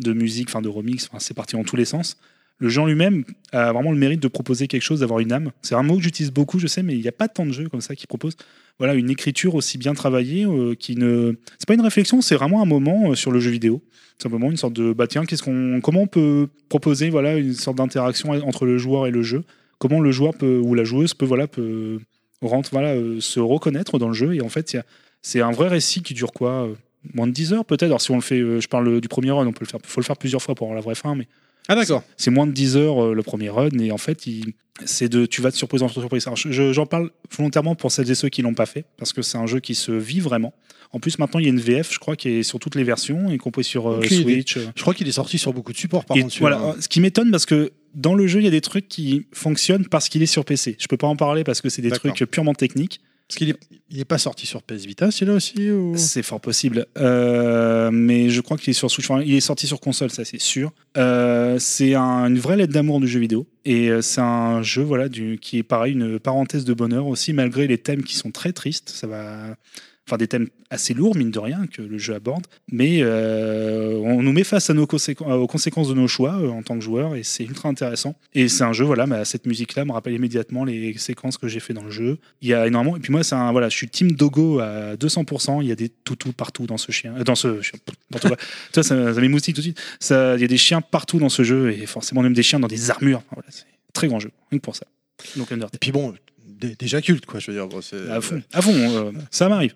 [0.00, 2.16] de musique, enfin de remix, c'est parti dans tous les sens.
[2.58, 5.52] Le jeu en lui-même a vraiment le mérite de proposer quelque chose, d'avoir une âme.
[5.60, 7.52] C'est un mot que j'utilise beaucoup, je sais, mais il n'y a pas tant de
[7.52, 8.36] jeux comme ça qui proposent
[8.78, 11.34] voilà, une écriture aussi bien travaillée euh, qui ne.
[11.58, 13.82] C'est pas une réflexion, c'est vraiment un moment euh, sur le jeu vidéo.
[14.18, 17.76] Simplement une sorte de bah tiens, qu'est-ce qu'on, comment on peut proposer voilà une sorte
[17.76, 19.44] d'interaction entre le joueur et le jeu?
[19.78, 21.98] Comment le joueur peut ou la joueuse peut voilà peut
[22.40, 24.34] rentre voilà euh, se reconnaître dans le jeu?
[24.34, 24.76] Et en fait
[25.22, 26.74] c'est un vrai récit qui dure quoi euh,
[27.14, 29.30] moins de 10 heures peut-être alors si on le fait euh, je parle du premier
[29.30, 31.14] run on peut le faire faut le faire plusieurs fois pour avoir la vraie fin
[31.14, 31.26] mais
[31.68, 32.02] Ah d'accord.
[32.16, 34.26] c'est moins de 10 heures euh, le premier run et en fait
[34.84, 38.14] c'est de tu vas de surprise en surprise je- j'en parle volontairement pour celles et
[38.14, 40.52] ceux qui l'ont pas fait parce que c'est un jeu qui se vit vraiment
[40.92, 42.84] en plus maintenant il y a une VF je crois qui est sur toutes les
[42.84, 44.02] versions y compris sur euh.
[44.02, 44.58] Switch.
[44.76, 46.36] Je crois qu'il est sorti sur beaucoup de supports, par contre.
[46.38, 49.26] voilà, ce qui m'étonne parce que dans le jeu, il y a des trucs qui
[49.32, 50.76] fonctionnent parce qu'il est sur PC.
[50.78, 53.00] Je peux pas en parler parce que c'est des trucs purement techniques.
[53.28, 53.56] Parce qu'il est,
[53.90, 55.94] il est pas sorti sur PS Vita, celui-là aussi ou...
[55.96, 56.86] C'est fort possible.
[56.96, 59.08] Euh, mais je crois qu'il est sur Switch.
[59.24, 60.72] Il est sorti sur console, ça c'est sûr.
[60.96, 63.46] Euh, c'est un- une vraie lettre d'amour du jeu vidéo.
[63.64, 67.66] Et euh, c'est un jeu voilà, qui est pareil, une parenthèse de bonheur aussi, malgré
[67.66, 68.90] les thèmes qui sont très tristes.
[68.90, 69.56] Ça va.
[70.08, 72.46] Enfin, des thèmes assez lourds, mine de rien, que le jeu aborde.
[72.70, 76.48] Mais euh, on nous met face à nos conséqu- aux conséquences de nos choix euh,
[76.48, 78.14] en tant que joueur, et c'est ultra intéressant.
[78.32, 81.58] Et c'est un jeu, voilà, bah, cette musique-là me rappelle immédiatement les séquences que j'ai
[81.58, 82.18] fait dans le jeu.
[82.40, 82.96] Il y a énormément.
[82.96, 85.60] Et puis moi, c'est un, voilà, je suis team Dogo à 200%.
[85.62, 87.14] Il y a des toutous partout dans ce chien.
[87.18, 87.78] euh, dans ce chien.
[88.10, 88.28] Dans tout-
[88.72, 89.80] Toi, ça, ça m'émoustille tout de suite.
[89.98, 92.60] Ça- Il y a des chiens partout dans ce jeu, et forcément même des chiens
[92.60, 93.22] dans des armures.
[93.32, 94.86] Voilà, c'est un très grand jeu, rien que pour ça.
[95.36, 95.70] Donc Undertale.
[95.74, 96.14] Et puis bon,
[96.78, 97.66] déjà culte, quoi, je veux dire.
[97.68, 99.74] bon, c'est- À fond, à fond euh, ça m'arrive.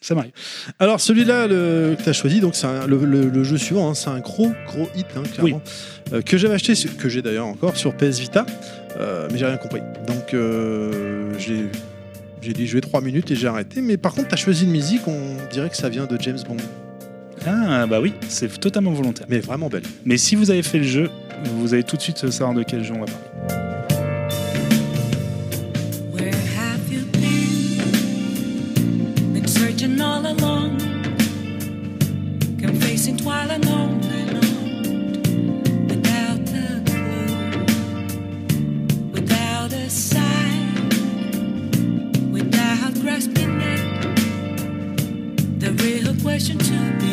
[0.00, 0.32] ça m'arrive.
[0.78, 3.90] Alors celui-là le, que tu as choisi, donc c'est un- le, le- le jeu suivant,
[3.90, 5.62] hein, c'est un gros gros hit, hein, clairement,
[6.12, 8.44] euh, que j'avais acheté, que j'ai d'ailleurs encore sur PS Vita,
[8.98, 9.80] euh, mais j'ai rien compris.
[10.06, 11.66] Donc euh, j'ai
[12.42, 13.80] j'ai dit jouer 3 minutes et j'ai arrêté.
[13.80, 16.38] Mais par contre, tu as choisi une musique, on dirait que ça vient de James
[16.46, 16.58] Bond,
[17.46, 19.26] Ah bah oui, c'est totalement volontaire.
[19.30, 19.82] mais vraiment belle.
[20.04, 21.10] Mais si vous avez fait le jeu,
[21.56, 23.73] vous allez tout de suite savoir de quel jeu on va parler.
[30.34, 30.78] Searching all along,
[32.58, 37.64] confessing while alone and on, without a clue,
[39.12, 40.88] without a sign,
[42.32, 43.84] without grasping it.
[45.60, 47.03] The real question to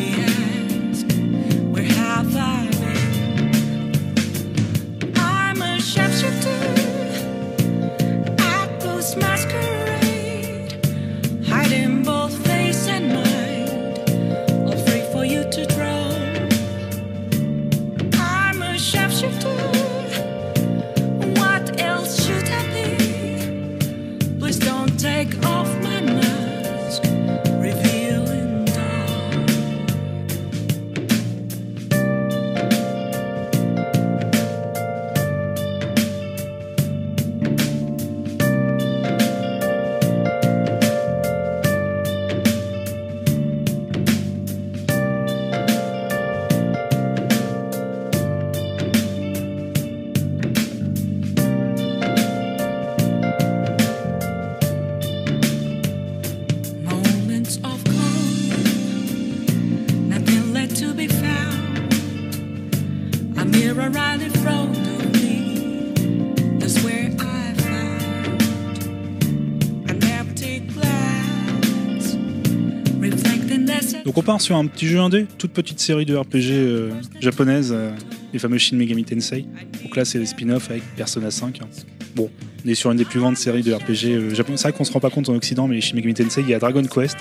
[74.04, 76.90] Donc on part sur un petit jeu indé, toute petite série de RPG euh,
[77.20, 77.90] japonaise, euh,
[78.32, 79.46] les fameux Shin Megami Tensei.
[79.82, 81.60] Donc là c'est les spin-offs avec Persona 5.
[81.62, 81.66] hein.
[82.14, 82.30] Bon,
[82.64, 84.56] on est sur une des plus grandes séries de RPG euh, japonais.
[84.56, 86.48] C'est vrai qu'on se rend pas compte en Occident, mais les Shin Megami Tensei, il
[86.50, 87.16] y a Dragon Quest,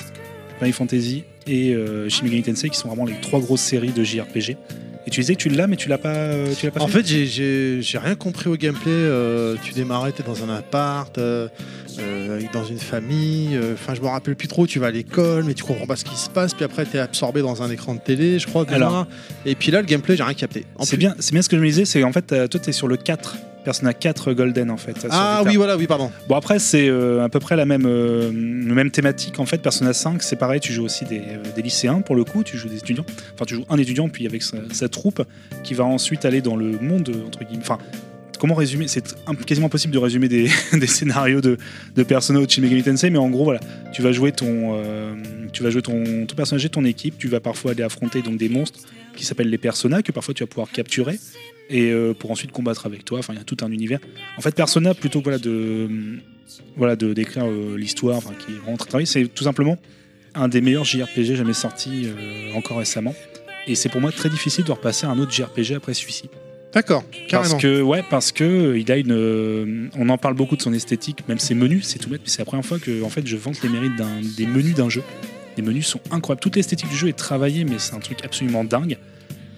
[0.60, 4.04] Final Fantasy et euh, Shin Megami Tensei qui sont vraiment les trois grosses séries de
[4.04, 4.58] JRPG.
[5.12, 7.06] Tu disais que tu l'as, mais tu l'as pas, euh, tu l'as pas En fait,
[7.06, 8.92] j'ai- rien compris au gameplay.
[8.92, 11.48] euh, tu démarrais, t'es dans un appart, euh,
[12.54, 13.60] dans une famille.
[13.74, 14.66] Enfin, je me rappelle plus trop.
[14.66, 16.54] Tu vas à l'école, mais tu comprends pas ce qui se passe.
[16.54, 18.64] Puis après, t'es absorbé dans un écran de télé, je crois.
[18.64, 18.76] déjà.
[18.78, 19.06] Alors.
[19.46, 20.66] et puis là, le gameplay, j'ai rien capté.
[20.82, 22.88] C'est bien, c'est bien ce que je me disais, c'est en fait, toi, t'es sur
[22.88, 23.36] le 4.
[23.64, 25.08] Persona 4 Golden en fait.
[25.10, 26.12] Ah oui, voilà, oui, pardon.
[26.28, 29.60] Bon après c'est euh, à peu près la même, euh, même thématique en fait.
[29.60, 32.58] Persona 5 c'est pareil, tu joues aussi des, euh, des lycéens pour le coup, tu
[32.58, 33.06] joues des étudiants.
[33.36, 35.24] Enfin tu joues un étudiant puis avec sa, sa troupe
[35.64, 37.64] qui va ensuite aller dans le monde entre guillemets.
[37.64, 37.78] Enfin
[38.42, 38.88] comment résumer?
[38.88, 41.58] C'est quasiment impossible de résumer des, des scénarios de,
[41.96, 43.60] de Persona ou de Shin Megami Tensei, mais en gros voilà,
[43.94, 45.14] tu vas jouer ton, euh,
[45.54, 47.20] tu vas jouer ton, ton personnage et ton équipe.
[47.20, 48.80] Tu vas parfois aller affronter donc des monstres
[49.16, 51.20] qui s'appellent les Persona que parfois tu vas pouvoir capturer
[51.72, 53.20] et euh, pour ensuite combattre avec toi.
[53.20, 54.00] Enfin, il y a tout un univers.
[54.38, 55.90] En fait, Persona, plutôt que voilà, de,
[56.76, 59.78] voilà, de décrire euh, l'histoire, enfin, qui rentre très c'est tout simplement
[60.36, 63.16] un des meilleurs JRPG jamais sortis euh, encore récemment.
[63.68, 66.30] Et c'est pour moi très difficile de repasser à un autre JRPG après celui-ci.
[66.74, 67.58] D'accord, Parce carrément.
[67.58, 69.12] que, ouais, parce que il a une.
[69.12, 72.30] euh, on en parle beaucoup de son esthétique, même ses menus, c'est tout bête, mais
[72.30, 73.92] c'est la première fois que en fait, je vante les mérites
[74.38, 75.04] des menus d'un jeu.
[75.58, 76.40] Les menus sont incroyables.
[76.42, 78.98] Toute l'esthétique du jeu est travaillée, mais c'est un truc absolument dingue.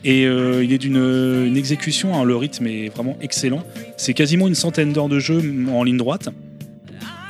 [0.05, 3.63] Et euh, il est d'une une exécution, hein, le rythme est vraiment excellent.
[3.97, 5.41] C'est quasiment une centaine d'heures de jeu
[5.71, 6.29] en ligne droite.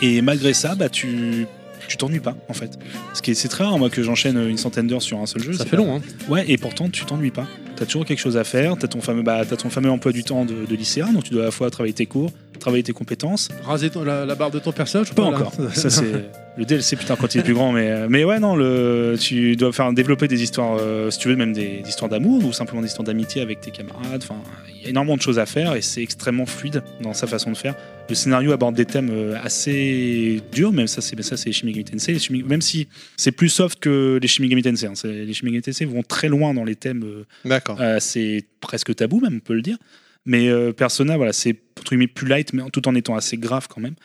[0.01, 1.47] Et malgré ça, bah, tu
[1.88, 2.78] tu t'ennuies pas en fait.
[3.14, 5.42] Ce qui est- c'est très rare moi que j'enchaîne une centaine d'heures sur un seul
[5.44, 5.54] jeu.
[5.54, 6.02] Ça c'est fait pas- long, hein.
[6.30, 7.46] Ouais, et pourtant tu t'ennuies pas.
[7.76, 8.78] T'as toujours quelque chose à faire.
[8.78, 11.32] T'as ton fameux, bah, t'as ton fameux emploi du temps de, de lycéen, donc tu
[11.32, 13.50] dois à la fois travailler tes cours, travailler tes compétences.
[13.66, 15.54] Raser ton- la, la barre de ton personnage ou Pas là encore.
[15.74, 18.56] Ça c'est le DLC putain quand il est plus grand, mais euh, mais ouais non,
[18.56, 22.10] le, tu dois faire développer des histoires, euh, si tu veux même des, des histoires
[22.10, 24.22] d'amour ou simplement des histoires d'amitié avec tes camarades.
[24.24, 24.36] Enfin,
[24.76, 27.52] il y a énormément de choses à faire et c'est extrêmement fluide dans sa façon
[27.52, 27.74] de faire.
[28.10, 31.86] Le scénario aborde des thèmes euh, assez durs, même ça c'est ça c'est Shin Megami
[31.86, 32.14] Tensei.
[32.30, 32.88] Les Même si
[33.18, 34.88] c'est plus soft que les Shin Megami Tensei.
[34.88, 34.93] hein.
[35.06, 37.04] Les Shin Megami Tensei vont très loin dans les thèmes.
[37.04, 37.80] euh, D'accord.
[37.82, 39.78] euh, c'est presque tabou, même, on peut le dire.
[40.26, 43.95] Mais euh, Persona, voilà, c'est plus light, mais tout en étant assez grave quand même.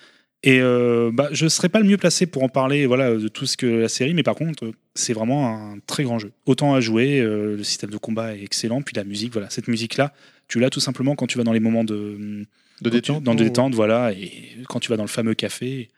[0.45, 3.47] Et euh, bah, je serais pas le mieux placé pour en parler voilà, de tout
[3.47, 6.31] ce que la série, mais par contre, c'est vraiment un très grand jeu.
[6.47, 9.67] Autant à jouer, euh, le système de combat est excellent, puis la musique, voilà, cette
[9.67, 10.13] musique-là,
[10.47, 12.47] tu l'as tout simplement quand tu vas dans les moments de,
[12.83, 13.23] De détente.
[13.23, 14.33] dans de détente, voilà, et
[14.69, 15.89] quand tu vas dans le fameux café,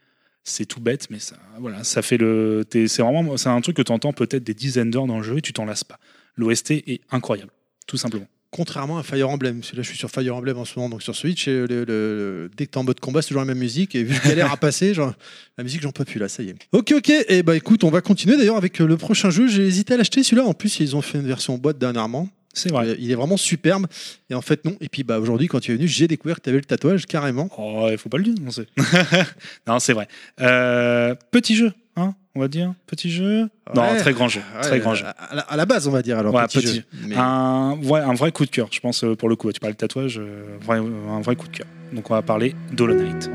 [0.44, 3.82] c'est tout bête, mais ça, voilà, ça fait le, c'est vraiment, c'est un truc que
[3.82, 5.98] tu entends peut-être des dizaines d'heures dans le jeu et tu t'en lasses pas.
[6.36, 7.50] L'OST est incroyable,
[7.86, 8.26] tout simplement.
[8.52, 10.88] Contrairement à Fire Emblem, parce que là je suis sur Fire Emblem en ce moment,
[10.88, 13.42] donc sur Switch, et le- le- le- dès que t'es en mode combat, c'est toujours
[13.42, 15.14] la même musique, et vu que galère à passer, genre,
[15.58, 16.56] la musique j'en peux plus là, ça y est.
[16.72, 19.94] Ok, ok, et bah écoute, on va continuer d'ailleurs avec le prochain jeu, j'ai hésité
[19.94, 22.96] à l'acheter celui-là, en plus ils ont fait une version boîte dernièrement, C'est vrai.
[22.98, 23.86] Il est vraiment superbe,
[24.28, 26.42] et en fait non, et puis bah aujourd'hui quand tu es venu, j'ai découvert que
[26.42, 27.48] tu avais le tatouage carrément.
[27.56, 28.66] Oh, il faut pas le dire, non, c'est.
[29.68, 30.08] non, c'est vrai.
[30.40, 32.74] Euh, petit jeu, hein, on va dire.
[32.88, 33.48] Petit jeu.
[33.74, 34.40] non, très grand jeu.
[34.56, 35.04] Ouais, très grand à- jeu.
[35.06, 36.74] À, la, à la base on va dire alors, Ouais, petit, petit.
[36.76, 36.82] jeu.
[37.06, 37.76] Mais- Un,
[38.14, 39.52] vrai coup de cœur, je pense, euh, pour le coup.
[39.52, 41.66] Tu parles de tatouage, euh, un vrai coup de cœur.
[41.92, 43.30] Donc, on va parler d'Hollow Knight.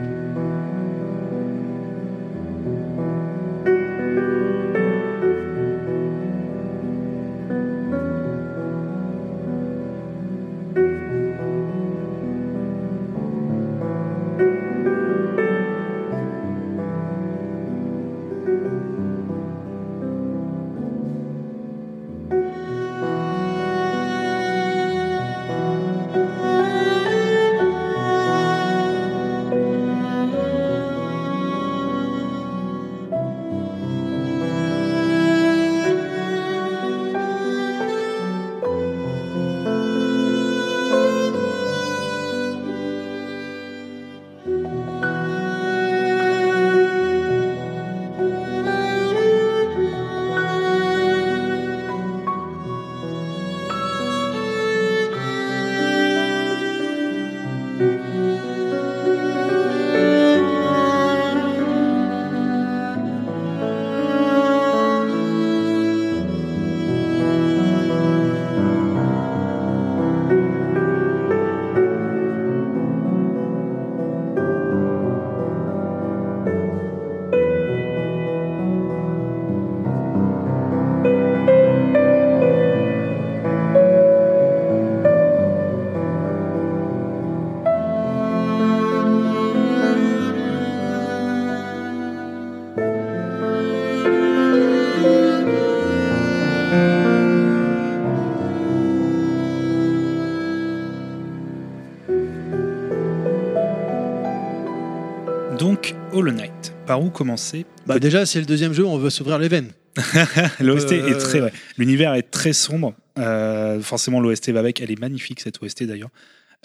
[106.88, 109.72] Par où commencer Bah déjà c'est le deuxième jeu, on veut s'ouvrir les veines.
[110.60, 111.42] L'OST Euh, est très.
[111.42, 111.54] ouais.
[111.78, 112.94] L'univers est très sombre.
[113.18, 114.82] Euh, forcément, l'OST va avec.
[114.82, 116.10] Elle est magnifique, cette OST d'ailleurs.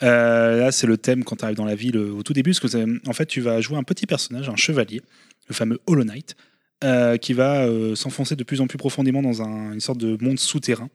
[0.03, 2.51] Euh, là, c'est le thème quand tu arrives dans la ville euh, au tout début.
[2.51, 5.01] Parce que, en fait, tu vas jouer un petit personnage, un chevalier,
[5.49, 6.35] le fameux Hollow Knight,
[6.85, 10.17] euh, qui va euh, s'enfoncer de plus en plus profondément dans un- une sorte de
[10.23, 10.89] monde souterrain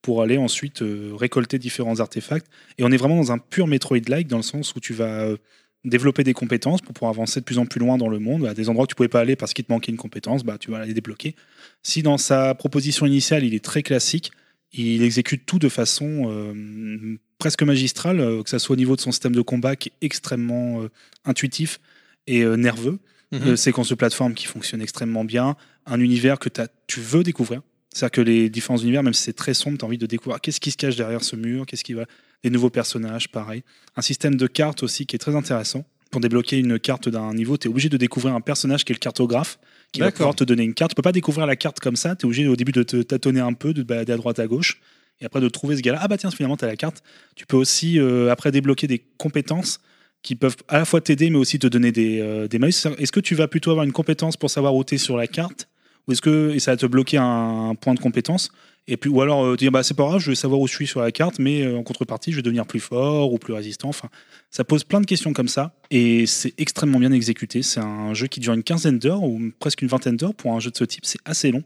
[0.00, 2.46] pour aller ensuite euh, récolter différents artefacts.
[2.78, 5.36] Et on est vraiment dans un pur Metroid-like, dans le sens où tu vas euh,
[5.84, 8.46] développer des compétences pour pouvoir avancer de plus en plus loin dans le monde.
[8.46, 10.58] À des endroits que tu pouvais pas aller parce qu'il te manquait une compétence, bah,
[10.58, 11.34] tu vas les débloquer.
[11.82, 14.32] Si dans sa proposition initiale, il est très classique,
[14.72, 19.00] il exécute tout de façon euh, presque magistrale, euh, que ce soit au niveau de
[19.00, 20.90] son système de combat qui est extrêmement euh,
[21.24, 21.80] intuitif
[22.28, 23.00] et nerveux,
[23.32, 25.56] euh, séquences de plateforme qui fonctionnent extrêmement bien,
[25.86, 26.48] un univers que
[26.86, 27.62] tu veux découvrir.
[27.92, 30.40] C'est-à-dire que les différents univers, même si c'est très sombre, tu as envie de découvrir
[30.40, 32.04] qu'est-ce qui se cache derrière ce mur, qu'est-ce qui va.
[32.42, 33.62] Des nouveaux personnages, pareil.
[33.96, 35.84] Un système de cartes aussi qui est très intéressant.
[36.10, 38.94] Pour débloquer une carte d'un niveau, tu es obligé de découvrir un personnage qui est
[38.94, 39.58] le cartographe,
[39.92, 40.92] qui va pouvoir te donner une carte.
[40.92, 43.02] Tu peux pas découvrir la carte comme ça, tu es obligé au début de te
[43.02, 44.80] tâtonner un peu, de te balader à droite à gauche,
[45.20, 45.98] et après de trouver ce gars-là.
[46.00, 47.02] Ah bah tiens, finalement, tu as la carte.
[47.36, 49.80] Tu peux aussi, euh, après, débloquer des compétences
[50.22, 52.86] qui peuvent à la fois t'aider, mais aussi te donner des, euh, des malus.
[52.98, 55.26] Est-ce que tu vas plutôt avoir une compétence pour savoir où tu es sur la
[55.26, 55.69] carte
[56.10, 58.50] ou est-ce que ça va te bloquer un, point de compétence
[58.88, 60.74] et puis ou alors euh, dire bah c'est pas grave je vais savoir où je
[60.74, 63.52] suis sur la carte mais euh, en contrepartie je vais devenir plus fort ou plus
[63.52, 63.88] résistant.
[63.88, 64.08] Enfin
[64.50, 67.62] ça pose plein de questions comme ça et c'est extrêmement bien exécuté.
[67.62, 70.34] C'est un jeu qui dure une quinzaine d'heures ou presque une vingtaine d'heures.
[70.34, 71.62] Pour un jeu de ce type c'est assez long.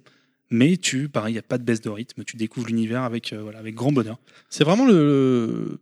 [0.51, 2.25] Mais tu pareil il y a pas de baisse de rythme.
[2.25, 4.19] Tu découvres l'univers avec euh, voilà avec grand bonheur.
[4.51, 5.79] C'est vraiment le,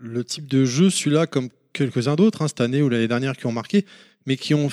[0.00, 3.46] le type de jeu, celui-là, comme quelques-uns d'autres, hein, cette année ou l'année dernière, qui
[3.46, 3.86] ont marqué,
[4.26, 4.68] mais qui ont,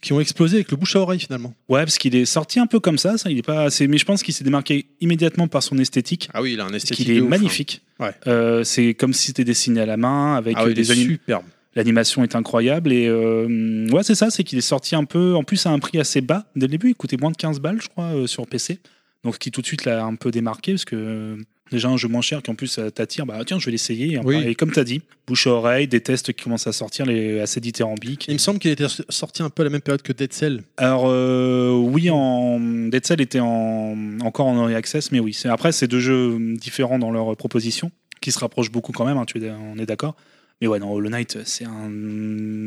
[0.00, 1.52] qui ont explosé avec le bouche à oreille finalement.
[1.68, 3.98] ouais parce qu'il est sorti un peu comme ça ça il est pas assez mais
[3.98, 6.76] je pense qu'il s'est démarqué immédiatement par son esthétique Ah oui, il a un parce
[6.84, 7.06] esthétique.
[7.06, 7.24] qu'il est hein.
[7.28, 8.12] magnifique Ouais.
[8.26, 11.10] Euh, c'est comme si c'était dessiné à la main avec Ah oui, il des anim-
[11.12, 11.44] superbe.
[11.76, 15.42] L'animation est incroyable et euh, ouais c'est ça, c'est qu'il est sorti un peu, en
[15.42, 17.80] plus à un prix assez bas dès le début, il coûtait moins de 15 balles
[17.82, 18.78] je crois euh, sur PC,
[19.24, 21.36] donc ce qui tout de suite l'a un peu démarqué parce que euh,
[21.72, 24.12] déjà un jeu moins cher qui en plus euh, t'attire, bah tiens je vais l'essayer
[24.14, 24.36] et, Oui.
[24.46, 27.58] et comme t'as dit, bouche à oreille, des tests qui commencent à sortir, les assez
[27.60, 28.26] dithyrambiques.
[28.28, 30.62] Il me semble qu'il était sorti un peu à la même période que Dead Cell.
[30.76, 35.36] Alors euh, oui, en Dead Cell était en, encore en early access, mais oui.
[35.46, 39.24] Après, c'est deux jeux différents dans leur proposition, qui se rapprochent beaucoup quand même, hein,
[39.26, 40.14] tu es- on est d'accord.
[40.60, 41.90] Mais ouais, non, Hollow Knight, c'est un,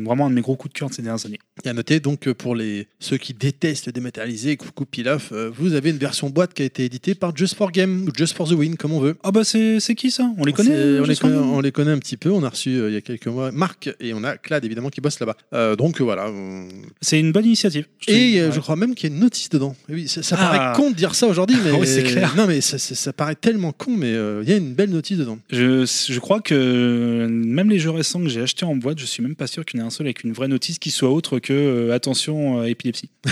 [0.04, 1.38] vraiment un de mes gros coups de cœur de ces dernières années.
[1.64, 5.50] Et à noter donc euh, pour les ceux qui détestent le dématérialisé, coucou Pilaf, euh,
[5.52, 8.36] vous avez une version boîte qui a été éditée par Just for Game ou Just
[8.36, 9.16] for the Win comme on veut.
[9.24, 10.30] Ah bah c'est qui ça?
[10.36, 12.30] On les connaît on, les connaît Fun on les connaît un petit peu.
[12.30, 14.90] On a reçu euh, il y a quelques mois Marc et on a Clad évidemment
[14.90, 15.36] qui bosse là-bas.
[15.54, 16.30] Euh, donc voilà.
[17.00, 17.86] C'est une bonne initiative.
[18.06, 18.52] je Et Ouais.
[18.52, 19.74] je crois même qu'il y a une notice dedans.
[19.88, 20.50] Et oui, ça, ça Ah.
[20.52, 22.34] paraît con de dire ça aujourd'hui, mais Oui, c'est clair.
[22.36, 25.18] Non mais ça, ça- ça paraît tellement con, mais il y a une belle notice
[25.18, 25.38] dedans.
[25.50, 29.22] Je, je crois que même les jeux récents que j'ai achetés en boîte, je suis
[29.22, 31.10] même pas sûr qu'il y en ait un seul avec une vraie notice qui soit
[31.10, 33.10] autre que euh, attention euh, épilepsie.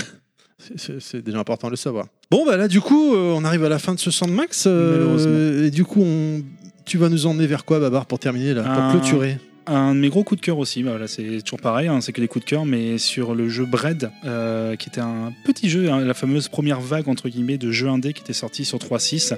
[0.77, 2.07] C'est- déjà important de le savoir.
[2.31, 4.65] Bon bah là du coup, euh, on arrive à la fin de ce Sandmax.
[4.67, 5.67] euh.
[5.67, 6.43] Et du coup, on...
[6.85, 9.39] tu vas nous emmener vers quoi, Babar, pour terminer là, pour Un- clôturer?
[9.69, 12.13] Un de mes gros coups de cœur aussi, bah voilà, c'est toujours pareil, hein, c'est
[12.13, 15.69] que des coups de cœur, mais sur le jeu Bread, euh, qui était un petit
[15.69, 18.79] jeu, hein, la fameuse première vague entre guillemets de jeux indés qui était sorti sur
[18.79, 19.35] 3.6.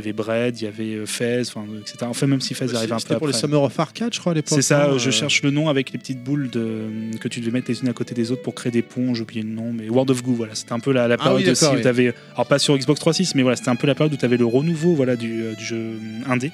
[0.00, 1.98] Il y avait Bread, il y avait euh, Fez, enfin, etc.
[2.02, 3.32] Enfin, même si Fez arrive un peu C'était pour après.
[3.32, 4.56] les Summer of Arcade, je crois à l'époque.
[4.58, 6.84] C'est ça, non, je euh, cherche le nom avec les petites boules de,
[7.20, 9.22] que tu devais mettre les unes à côté des autres pour créer des ponts, j'ai
[9.22, 11.42] oublié le nom, mais World of Goo, voilà, c'était un peu la, la Ah période
[11.44, 11.82] oui, aussi d'accord, où oui.
[11.82, 14.16] tu avais, alors pas sur Xbox 3.6, mais voilà, c'était un peu la période où
[14.16, 15.92] tu avais le renouveau voilà, du, euh, du jeu
[16.28, 16.50] indé,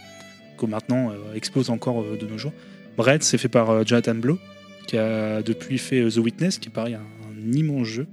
[0.59, 2.53] que maintenant euh, explose encore euh, de nos jours.
[2.97, 4.39] Bread, c'est fait par euh, Jonathan Blow,
[4.87, 8.07] qui a depuis fait euh, The Witness, qui est pareil, un, un immense jeu.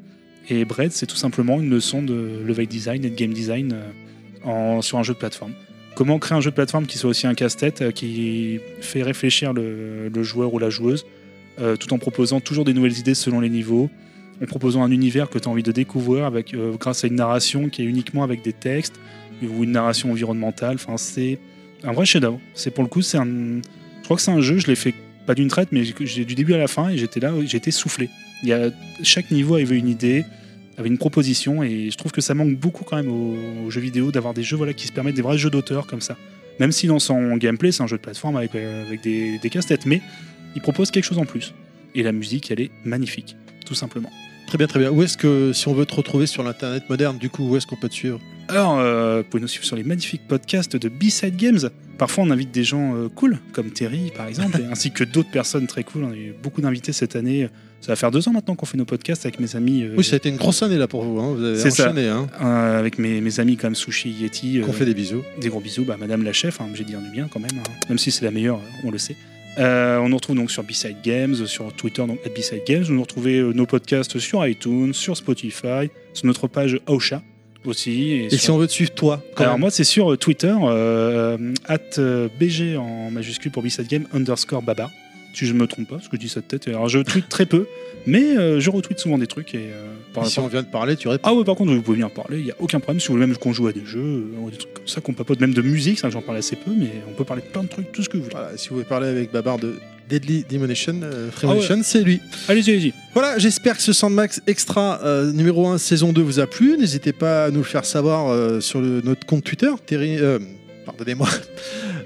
[0.50, 3.82] Et Bread, c'est tout simplement une leçon de level design et de game design euh,
[4.82, 5.54] sur un jeu de plateforme.
[5.96, 9.54] Comment créer un jeu de plateforme qui soit aussi un casse-tête, euh, qui fait réfléchir
[9.54, 11.06] le, joueur ou la joueuse,
[11.60, 13.92] euh, tout en proposant toujours des nouvelles idées selon les niveaux,
[14.42, 17.16] en proposant un univers que tu as envie de découvrir avec, euh, grâce à une
[17.16, 19.00] narration qui est uniquement avec des textes
[19.44, 20.76] ou une narration environnementale.
[20.76, 21.38] Enfin, c'est
[21.84, 22.40] un vrai chef-d'œuvre.
[22.56, 23.26] C'est pour le coup, c'est un.
[23.26, 24.58] Je crois que c'est un jeu.
[24.58, 24.96] Je l'ai fait
[25.28, 28.10] pas d'une traite, mais j'ai du début à la fin et j'étais là, j'étais soufflé.
[28.42, 28.72] Il y a
[29.04, 30.26] chaque niveau avait une idée,
[30.78, 33.82] avait une proposition et je trouve que ça manque beaucoup quand même aux, aux jeux
[33.82, 36.18] vidéo d'avoir des jeux voilà qui se permettent des vrais jeux d'auteur comme ça.
[36.60, 39.50] Même si dans son gameplay c'est un jeu de plateforme avec, euh, avec des, des
[39.50, 40.02] casse-têtes, mais
[40.56, 41.54] il propose quelque chose en plus.
[41.96, 44.12] Et la musique, elle est magnifique, tout simplement.
[44.48, 44.92] Très bien, très bien.
[44.92, 47.68] Où est-ce que, si on veut te retrouver sur l'internet moderne, du coup, où est-ce
[47.68, 48.20] qu'on peut te suivre?
[48.50, 51.60] Alors, euh, vous pouvez nous suivre sur les magnifiques podcasts de B-Side Games.
[51.98, 55.32] Parfois, on invite des gens euh, cool, comme Terry, par exemple, et ainsi que d'autres
[55.32, 56.04] personnes très cool.
[56.04, 57.48] On a eu beaucoup d'invités cette année.
[57.82, 59.84] Ça va faire deux ans maintenant qu'on fait nos podcasts avec mes amis.
[59.84, 61.20] euh, Oui, ça a été une grosse année là pour vous.
[61.20, 61.34] hein.
[61.36, 61.90] Vous avez C'est ça.
[61.92, 62.08] enchaîné.
[62.10, 62.28] Hein.
[62.42, 64.60] euh, avec mes, mes amis comme Sushi Yeti.
[64.60, 65.24] euh, Qu'on fait des bisous.
[65.40, 67.52] Des gros bisous, bah, Madame la chef, hein, j'ai dit un du bien quand même,
[67.60, 67.70] hein.
[67.90, 69.16] même si c'est la meilleure, on le sait.
[69.60, 72.84] Euh, on nous retrouve donc sur B-Side Games, sur Twitter, donc B-Side Games.
[72.84, 77.22] Vous nous retrouvez euh, nos podcasts sur iTunes, sur Spotify, sur notre page Aosha,
[77.66, 78.12] aussi.
[78.12, 80.18] Et Et sur- si on veut te suivre, toi Alors même moi c'est sur euh,
[80.18, 84.90] Twitter, euh, at euh, BG en majuscule pour B-Side Game underscore Baba.
[85.34, 86.68] Si je me trompe pas, parce que je dis ça de tête.
[86.68, 87.66] Alors je tweete très peu,
[88.06, 89.54] mais euh, je retweete souvent des trucs.
[89.56, 91.28] Et, euh, par- Et si on vient de parler, tu réponds.
[91.28, 93.00] Ah ouais par contre vous pouvez venir parler, il n'y a aucun problème.
[93.00, 95.14] Si vous voulez même qu'on joue à des jeux, euh, des trucs comme ça, qu'on
[95.14, 97.64] papote même de musique, ça j'en parle assez peu, mais on peut parler de plein
[97.64, 98.36] de trucs, tout ce que vous voulez.
[98.36, 99.76] Voilà, si vous voulez parler avec Babar de
[100.10, 102.20] Deadly Demonation, euh, Ah Premonition, c'est lui.
[102.50, 102.94] Allez-y, allez-y.
[103.14, 106.78] Voilà, j'espère que ce Sandmax Extra euh, numéro 1 saison 2 vous a plu.
[106.78, 110.18] N'hésitez pas à nous le faire savoir sur le- notre compte Twitter, Terry,
[110.86, 111.28] pardonnez-moi,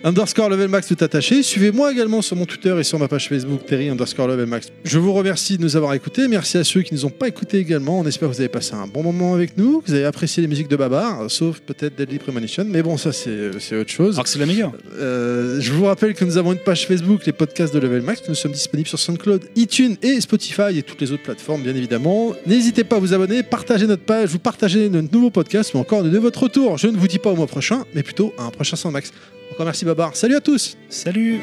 [0.04, 1.44] underscore level max tout attaché.
[1.44, 4.68] Suivez-moi également sur mon Twitter et sur ma page Facebook, Terry underscore level max.
[4.84, 6.28] Je vous remercie de nous avoir écoutés.
[6.28, 8.00] Merci à ceux qui ne nous ont pas écoutés également.
[8.00, 10.42] On espère que vous avez passé un bon moment avec nous, que vous avez apprécié
[10.42, 12.66] les musiques de Babar, sauf peut-être Deadly Premonition.
[12.68, 14.16] Mais bon, ça c'est autre chose.
[14.16, 14.74] Alors que c'est la meilleure.
[15.00, 18.22] Euh, je vous rappelle que nous avons une page Facebook, les podcasts de Level Max.
[18.28, 22.34] Nous sommes disponibles sur SoundCloud, iTunes et Spotify et toutes les autres plateformes, bien évidemment.
[22.46, 26.04] N'hésitez pas à vous abonner, partagez notre page, vous partagez notre nouveau podcast, ou encore
[26.04, 26.78] de votre retour.
[26.78, 29.12] Je ne vous dis pas au mois prochain, mais plutôt à un prochain Sandmax.
[29.52, 30.16] Encore merci Babar.
[30.16, 30.78] Salut à tous.
[30.90, 31.40] Salut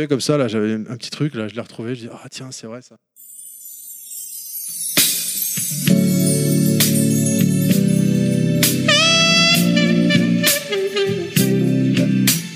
[0.00, 1.94] Tu comme ça, là, j'avais un petit truc, là, je l'ai retrouvé.
[1.94, 2.96] Je dis, ah tiens, c'est vrai ça.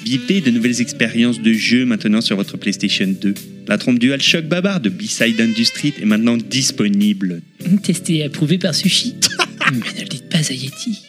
[0.04, 3.34] Vivez de nouvelles expériences de jeu maintenant sur votre PlayStation 2.
[3.66, 7.42] La trompe DualShock Babar de B-Side Industries est maintenant disponible.
[7.82, 9.16] Testé et approuvé par Sushi.
[9.70, 11.02] Mais ne le dites pas à Yeti.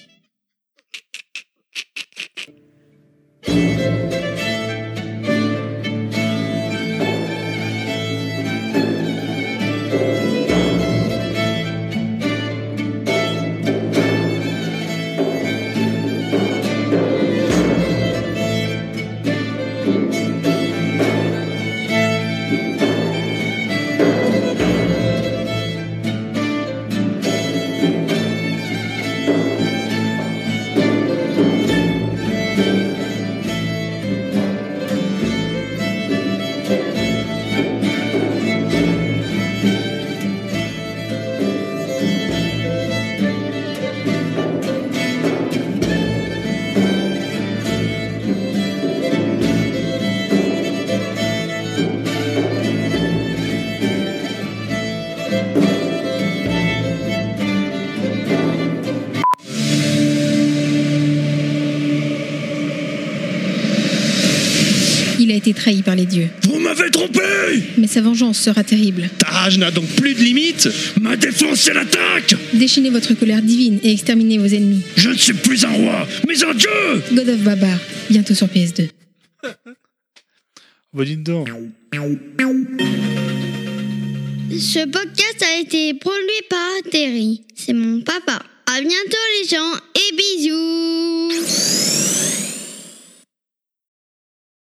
[65.45, 66.27] Été trahi par les dieux.
[66.43, 67.21] Vous m'avez trompé
[67.77, 69.09] Mais sa vengeance sera terrible.
[69.19, 70.67] Ta rage n'a donc plus de limite
[70.99, 74.81] Ma défense, c'est l'attaque Déchaînez votre colère divine et exterminez vos ennemis.
[74.97, 76.69] Je ne suis plus un roi, mais un dieu
[77.13, 77.77] God of Babar,
[78.09, 78.89] bientôt sur PS2.
[80.93, 81.49] Bah dites donc.
[84.51, 87.43] Ce podcast a été produit par Terry.
[87.55, 88.41] C'est mon papa.
[88.65, 91.29] À bientôt les gens et bisous.